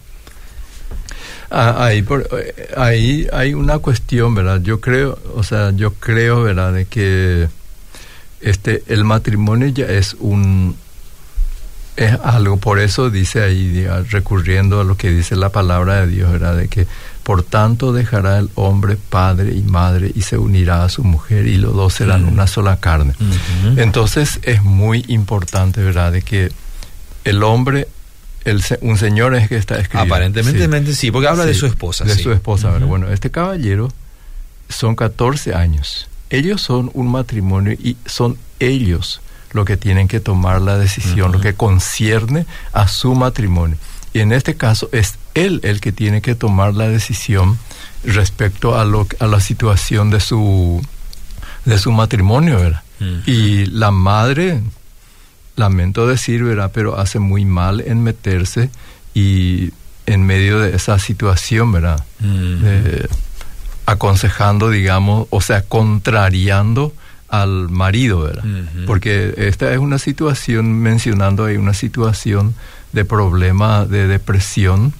Ah, 1.50 1.86
ahí, 1.86 2.04
eh, 2.38 2.74
ahí 2.76 3.26
hay 3.32 3.54
una 3.54 3.78
cuestión, 3.78 4.34
¿verdad? 4.34 4.60
Yo 4.62 4.80
creo, 4.80 5.18
o 5.34 5.42
sea, 5.42 5.70
yo 5.70 5.94
creo, 5.94 6.42
¿verdad? 6.42 6.72
De 6.72 6.86
que 6.86 7.48
este, 8.40 8.82
el 8.88 9.04
matrimonio 9.04 9.68
ya 9.68 9.86
es 9.86 10.14
un, 10.18 10.76
es 11.96 12.12
algo, 12.22 12.58
por 12.58 12.78
eso 12.78 13.10
dice 13.10 13.42
ahí, 13.42 13.86
recurriendo 14.10 14.80
a 14.80 14.84
lo 14.84 14.96
que 14.96 15.10
dice 15.10 15.36
la 15.36 15.50
palabra 15.50 16.00
de 16.00 16.08
Dios, 16.08 16.30
¿verdad? 16.30 16.56
De 16.56 16.68
que 16.68 16.86
por 17.26 17.42
tanto 17.42 17.92
dejará 17.92 18.38
el 18.38 18.50
hombre 18.54 18.96
padre 18.96 19.52
y 19.52 19.62
madre 19.62 20.12
y 20.14 20.22
se 20.22 20.38
unirá 20.38 20.84
a 20.84 20.88
su 20.88 21.02
mujer 21.02 21.48
y 21.48 21.56
los 21.56 21.74
dos 21.74 21.94
serán 21.94 22.24
una 22.24 22.46
sola 22.46 22.76
carne. 22.76 23.14
Entonces 23.76 24.38
es 24.44 24.62
muy 24.62 25.04
importante, 25.08 25.82
¿verdad? 25.82 26.12
De 26.12 26.22
que 26.22 26.52
el 27.24 27.42
hombre, 27.42 27.88
el, 28.44 28.62
un 28.80 28.96
señor 28.96 29.34
es 29.34 29.48
que 29.48 29.56
está 29.56 29.74
escribiendo. 29.74 30.14
Aparentemente 30.14 30.94
sí, 30.94 31.10
porque 31.10 31.26
habla 31.26 31.44
de 31.44 31.54
su 31.54 31.66
esposa. 31.66 32.04
De 32.04 32.14
su 32.14 32.30
esposa, 32.30 32.70
¿verdad? 32.70 32.86
Bueno, 32.86 33.10
este 33.10 33.32
caballero 33.32 33.88
son 34.68 34.94
14 34.94 35.52
años. 35.52 36.06
Ellos 36.30 36.62
son 36.62 36.92
un 36.94 37.08
matrimonio 37.08 37.72
y 37.72 37.96
son 38.06 38.38
ellos 38.60 39.20
lo 39.50 39.64
que 39.64 39.76
tienen 39.76 40.06
que 40.06 40.20
tomar 40.20 40.62
la 40.62 40.78
decisión, 40.78 41.32
lo 41.32 41.40
que 41.40 41.54
concierne 41.54 42.46
a 42.72 42.86
su 42.86 43.16
matrimonio. 43.16 43.78
Y 44.16 44.20
en 44.20 44.32
este 44.32 44.54
caso 44.54 44.88
es 44.92 45.18
él 45.34 45.60
el 45.62 45.82
que 45.82 45.92
tiene 45.92 46.22
que 46.22 46.34
tomar 46.34 46.72
la 46.72 46.88
decisión 46.88 47.58
respecto 48.02 48.78
a, 48.78 48.86
lo, 48.86 49.06
a 49.20 49.26
la 49.26 49.40
situación 49.40 50.08
de 50.08 50.20
su, 50.20 50.82
de 51.66 51.76
su 51.76 51.92
matrimonio, 51.92 52.56
¿verdad? 52.58 52.82
Y 53.26 53.66
la 53.66 53.90
madre, 53.90 54.62
lamento 55.54 56.06
decir, 56.06 56.44
¿verdad? 56.44 56.70
Pero 56.72 56.98
hace 56.98 57.18
muy 57.18 57.44
mal 57.44 57.82
en 57.82 58.02
meterse 58.02 58.70
y 59.12 59.72
en 60.06 60.24
medio 60.24 60.60
de 60.60 60.74
esa 60.74 60.98
situación, 60.98 61.72
¿verdad? 61.72 62.02
aconsejando, 63.84 64.70
digamos, 64.70 65.26
o 65.28 65.42
sea, 65.42 65.60
contrariando 65.60 66.94
al 67.28 67.68
marido, 67.68 68.20
¿verdad? 68.20 68.44
Porque 68.86 69.34
esta 69.36 69.72
es 69.72 69.78
una 69.78 69.98
situación, 69.98 70.72
mencionando 70.78 71.44
ahí 71.44 71.56
una 71.56 71.74
situación 71.74 72.54
de 72.92 73.04
problema 73.04 73.84
de 73.84 74.06
depresión 74.06 74.92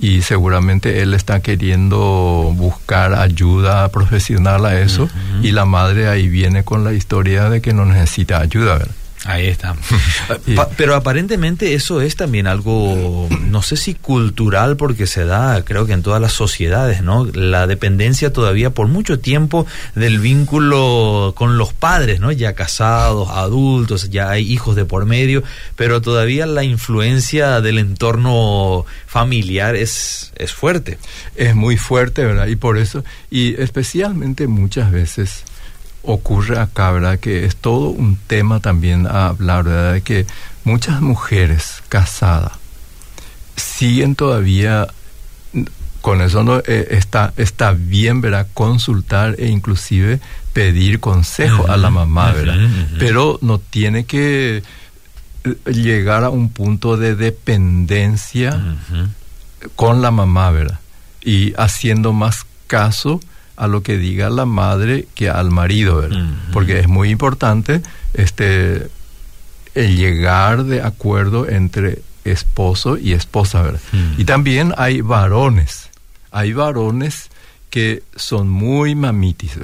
y 0.00 0.22
seguramente 0.22 1.02
él 1.02 1.14
está 1.14 1.40
queriendo 1.40 2.52
buscar 2.56 3.14
ayuda 3.14 3.88
profesional 3.90 4.66
a 4.66 4.80
eso 4.80 5.08
y 5.42 5.52
la 5.52 5.64
madre 5.64 6.08
ahí 6.08 6.28
viene 6.28 6.64
con 6.64 6.84
la 6.84 6.92
historia 6.92 7.48
de 7.48 7.60
que 7.60 7.72
no 7.72 7.84
necesita 7.84 8.40
ayuda, 8.40 8.78
¿verdad? 8.78 8.94
Ahí 9.24 9.46
está. 9.46 9.74
Pero 10.76 10.94
aparentemente 10.94 11.74
eso 11.74 12.02
es 12.02 12.14
también 12.14 12.46
algo, 12.46 13.26
no 13.40 13.62
sé 13.62 13.76
si 13.76 13.94
cultural, 13.94 14.76
porque 14.76 15.06
se 15.06 15.24
da, 15.24 15.64
creo 15.64 15.86
que 15.86 15.94
en 15.94 16.02
todas 16.02 16.20
las 16.20 16.32
sociedades, 16.32 17.02
¿no? 17.02 17.24
La 17.24 17.66
dependencia 17.66 18.32
todavía 18.32 18.70
por 18.70 18.86
mucho 18.88 19.20
tiempo 19.20 19.66
del 19.94 20.18
vínculo 20.18 21.32
con 21.36 21.56
los 21.56 21.72
padres, 21.72 22.20
¿no? 22.20 22.32
Ya 22.32 22.52
casados, 22.54 23.30
adultos, 23.30 24.10
ya 24.10 24.30
hay 24.30 24.50
hijos 24.52 24.76
de 24.76 24.84
por 24.84 25.06
medio, 25.06 25.42
pero 25.74 26.02
todavía 26.02 26.44
la 26.44 26.64
influencia 26.64 27.62
del 27.62 27.78
entorno 27.78 28.84
familiar 29.06 29.74
es, 29.74 30.32
es 30.36 30.52
fuerte. 30.52 30.98
Es 31.34 31.54
muy 31.54 31.78
fuerte, 31.78 32.26
¿verdad? 32.26 32.46
Y 32.48 32.56
por 32.56 32.76
eso, 32.76 33.04
y 33.30 33.58
especialmente 33.60 34.46
muchas 34.48 34.90
veces 34.90 35.44
ocurre 36.04 36.58
acá, 36.58 36.90
¿verdad? 36.92 37.18
Que 37.18 37.44
es 37.44 37.56
todo 37.56 37.88
un 37.88 38.16
tema 38.16 38.60
también 38.60 39.06
a 39.06 39.26
hablar, 39.26 39.64
¿verdad? 39.64 39.94
De 39.94 40.02
que 40.02 40.26
muchas 40.64 41.00
mujeres 41.00 41.82
casadas 41.88 42.52
siguen 43.56 44.14
todavía 44.14 44.88
con 46.00 46.20
eso 46.20 46.42
no 46.42 46.58
eh, 46.58 46.88
está 46.90 47.32
está 47.36 47.72
bien 47.72 48.20
verdad 48.20 48.46
consultar 48.52 49.36
e 49.38 49.48
inclusive 49.48 50.20
pedir 50.52 51.00
consejo 51.00 51.70
a 51.70 51.76
la 51.76 51.90
mamá 51.90 52.32
verdad 52.32 52.58
pero 52.98 53.38
no 53.42 53.58
tiene 53.58 54.04
que 54.04 54.62
eh, 55.44 55.72
llegar 55.72 56.24
a 56.24 56.30
un 56.30 56.50
punto 56.50 56.96
de 56.96 57.14
dependencia 57.14 58.60
con 59.76 60.02
la 60.02 60.10
mamá 60.10 60.50
verdad 60.50 60.80
y 61.22 61.54
haciendo 61.56 62.12
más 62.12 62.44
caso 62.66 63.20
a 63.56 63.66
lo 63.68 63.82
que 63.82 63.98
diga 63.98 64.30
la 64.30 64.46
madre 64.46 65.06
que 65.14 65.30
al 65.30 65.50
marido, 65.50 65.96
¿verdad? 65.96 66.26
Porque 66.52 66.80
es 66.80 66.88
muy 66.88 67.10
importante 67.10 67.82
este 68.14 68.88
el 69.74 69.96
llegar 69.96 70.64
de 70.64 70.82
acuerdo 70.82 71.48
entre 71.48 72.02
esposo 72.24 72.96
y 72.96 73.12
esposa, 73.12 73.62
¿verdad? 73.62 73.80
Y 74.16 74.24
también 74.24 74.72
hay 74.76 75.00
varones, 75.00 75.90
hay 76.30 76.52
varones 76.52 77.30
que 77.70 78.04
son 78.14 78.48
muy 78.48 78.94
mamitis 78.94 79.58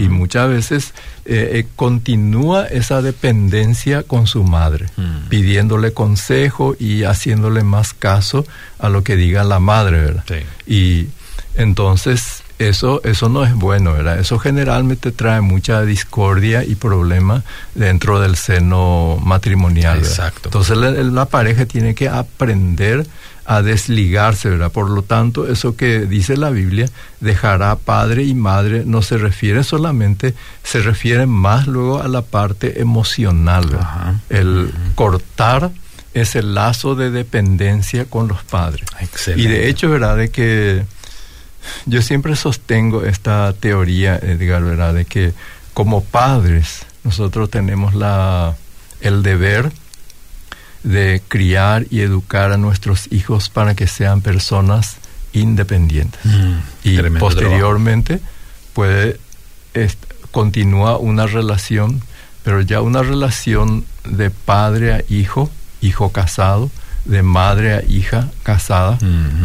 y 0.00 0.08
muchas 0.08 0.48
veces 0.48 0.92
eh, 1.24 1.50
eh, 1.52 1.66
continúa 1.76 2.66
esa 2.66 3.00
dependencia 3.00 4.02
con 4.02 4.26
su 4.26 4.42
madre, 4.42 4.88
pidiéndole 5.28 5.92
consejo 5.92 6.74
y 6.78 7.04
haciéndole 7.04 7.62
más 7.62 7.94
caso 7.94 8.44
a 8.80 8.88
lo 8.88 9.04
que 9.04 9.14
diga 9.14 9.44
la 9.44 9.60
madre, 9.60 10.00
¿verdad? 10.00 10.24
Y 10.66 11.06
entonces 11.54 12.43
eso, 12.68 13.00
eso 13.04 13.28
no 13.28 13.44
es 13.44 13.54
bueno, 13.54 13.92
¿verdad? 13.92 14.18
Eso 14.18 14.38
generalmente 14.38 15.12
trae 15.12 15.40
mucha 15.40 15.82
discordia 15.82 16.64
y 16.64 16.74
problema 16.74 17.42
dentro 17.74 18.20
del 18.20 18.36
seno 18.36 19.18
matrimonial. 19.22 19.98
Exacto. 19.98 20.48
Entonces 20.48 20.76
la, 20.76 21.24
pareja 21.26 21.66
tiene 21.66 21.94
que 21.94 22.08
aprender 22.08 23.06
a 23.46 23.62
desligarse, 23.62 24.48
¿verdad? 24.48 24.72
Por 24.72 24.90
lo 24.90 25.02
tanto, 25.02 25.46
eso 25.46 25.76
que 25.76 26.00
dice 26.00 26.36
la 26.36 26.50
Biblia, 26.50 26.88
dejará 27.20 27.76
padre 27.76 28.24
y 28.24 28.34
madre, 28.34 28.84
no 28.86 29.02
se 29.02 29.18
refiere 29.18 29.64
solamente, 29.64 30.34
se 30.62 30.80
refiere 30.80 31.26
más 31.26 31.66
luego 31.66 32.00
a 32.02 32.08
la 32.08 32.22
parte 32.22 32.80
emocional, 32.80 33.66
¿verdad? 33.66 34.14
El 34.30 34.72
cortar 34.94 35.72
ese 36.14 36.42
lazo 36.42 36.94
de 36.94 37.10
dependencia 37.10 38.04
con 38.04 38.28
los 38.28 38.42
padres. 38.44 38.86
Excelente. 39.00 39.42
Y 39.42 39.52
de 39.52 39.68
hecho, 39.68 39.90
¿verdad? 39.90 40.16
De 40.16 40.30
que 40.30 40.84
yo 41.86 42.02
siempre 42.02 42.36
sostengo 42.36 43.04
esta 43.04 43.52
teoría, 43.52 44.16
Edgar, 44.16 44.62
¿verdad? 44.62 44.94
De 44.94 45.04
que 45.04 45.32
como 45.72 46.02
padres 46.04 46.86
nosotros 47.02 47.50
tenemos 47.50 47.94
la, 47.94 48.56
el 49.00 49.22
deber 49.22 49.72
de 50.82 51.22
criar 51.28 51.86
y 51.90 52.00
educar 52.00 52.52
a 52.52 52.56
nuestros 52.56 53.10
hijos 53.10 53.48
para 53.48 53.74
que 53.74 53.86
sean 53.86 54.20
personas 54.20 54.96
independientes. 55.32 56.20
Mm, 56.24 56.58
y 56.84 56.98
posteriormente 57.18 58.20
puede 58.72 59.18
continúa 60.30 60.98
una 60.98 61.26
relación, 61.26 62.02
pero 62.42 62.60
ya 62.60 62.80
una 62.80 63.02
relación 63.02 63.84
de 64.04 64.30
padre 64.30 64.92
a 64.92 65.04
hijo, 65.08 65.50
hijo 65.80 66.10
casado, 66.10 66.70
de 67.04 67.22
madre 67.22 67.74
a 67.74 67.82
hija 67.82 68.28
casada, 68.42 68.98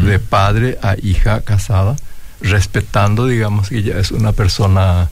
de 0.05 0.19
padre 0.19 0.77
a 0.81 0.95
hija 1.01 1.41
casada, 1.41 1.95
respetando, 2.41 3.25
digamos, 3.25 3.69
que 3.69 3.79
ella 3.79 3.99
es 3.99 4.11
una 4.11 4.31
persona, 4.31 5.09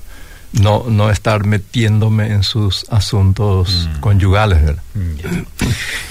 no, 0.62 0.86
no 0.89 1.10
estar 1.10 1.46
metiéndome 1.46 2.28
en 2.28 2.43
sus 2.43 2.86
asuntos 2.89 3.89
mm. 3.89 4.00
conyugales. 4.00 4.76
Mm, 4.93 5.43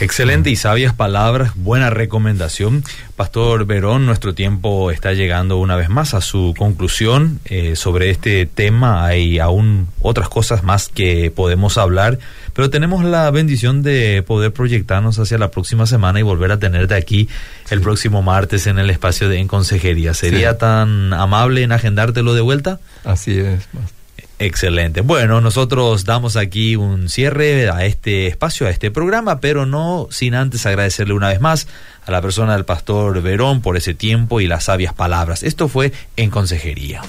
Excelente 0.01 0.51
y 0.51 0.57
sabias 0.57 0.95
palabras, 0.95 1.53
buena 1.55 1.91
recomendación. 1.91 2.85
Pastor 3.17 3.65
Verón, 3.65 4.05
nuestro 4.05 4.35
tiempo 4.35 4.91
está 4.91 5.15
llegando 5.15 5.57
una 5.57 5.75
vez 5.75 5.89
más 5.89 6.13
a 6.13 6.21
su 6.21 6.55
conclusión 6.57 7.41
eh, 7.47 7.77
sobre 7.77 8.11
este 8.11 8.45
tema. 8.45 9.07
Hay 9.07 9.39
aún 9.39 9.89
otras 10.03 10.29
cosas 10.29 10.63
más 10.63 10.89
que 10.89 11.33
podemos 11.35 11.79
hablar, 11.79 12.19
pero 12.53 12.69
tenemos 12.69 13.05
la 13.05 13.31
bendición 13.31 13.83
de 13.83 14.23
poder 14.23 14.53
proyectarnos 14.53 15.19
hacia 15.19 15.39
la 15.39 15.51
próxima 15.51 15.87
semana 15.87 16.21
y 16.21 16.23
volver 16.23 16.53
a 16.53 16.59
tenerte 16.59 16.95
aquí 16.95 17.29
el 17.71 17.81
próximo 17.81 18.23
martes 18.23 18.67
en 18.67 18.79
el 18.79 18.91
espacio 18.91 19.29
de 19.29 19.39
En 19.39 19.49
Consejería. 19.49 20.13
¿Sería 20.13 20.59
tan 20.59 21.15
amable 21.15 21.63
en 21.63 21.73
agendártelo 21.73 22.35
de 22.35 22.43
vuelta? 22.43 22.81
Así 23.05 23.39
es. 23.39 23.67
Excelente. 24.39 25.01
Bueno, 25.01 25.41
nosotros 25.41 26.05
damos 26.05 26.37
aquí 26.37 26.77
un 26.77 27.09
cierre 27.09 27.71
a 27.71 27.87
este 27.87 28.27
espacio, 28.27 28.67
a 28.67 28.71
este 28.71 28.91
programa, 28.91 29.41
pero 29.41 29.65
no 29.65 30.09
sin 30.11 30.35
antes 30.35 30.67
agradecerle 30.67 31.15
una 31.15 31.29
vez 31.29 31.41
más 31.41 31.69
a 32.05 32.11
la 32.11 32.21
persona 32.21 32.53
del 32.53 32.67
pastor 32.67 33.23
Verón 33.23 33.63
por 33.63 33.79
ese 33.79 33.95
tiempo 33.95 34.41
y 34.43 34.47
las 34.47 34.65
sabias 34.65 34.93
palabras. 34.93 35.43
Esto 35.43 35.69
fue 35.69 35.93
en 36.17 36.31
consejería. 36.31 37.01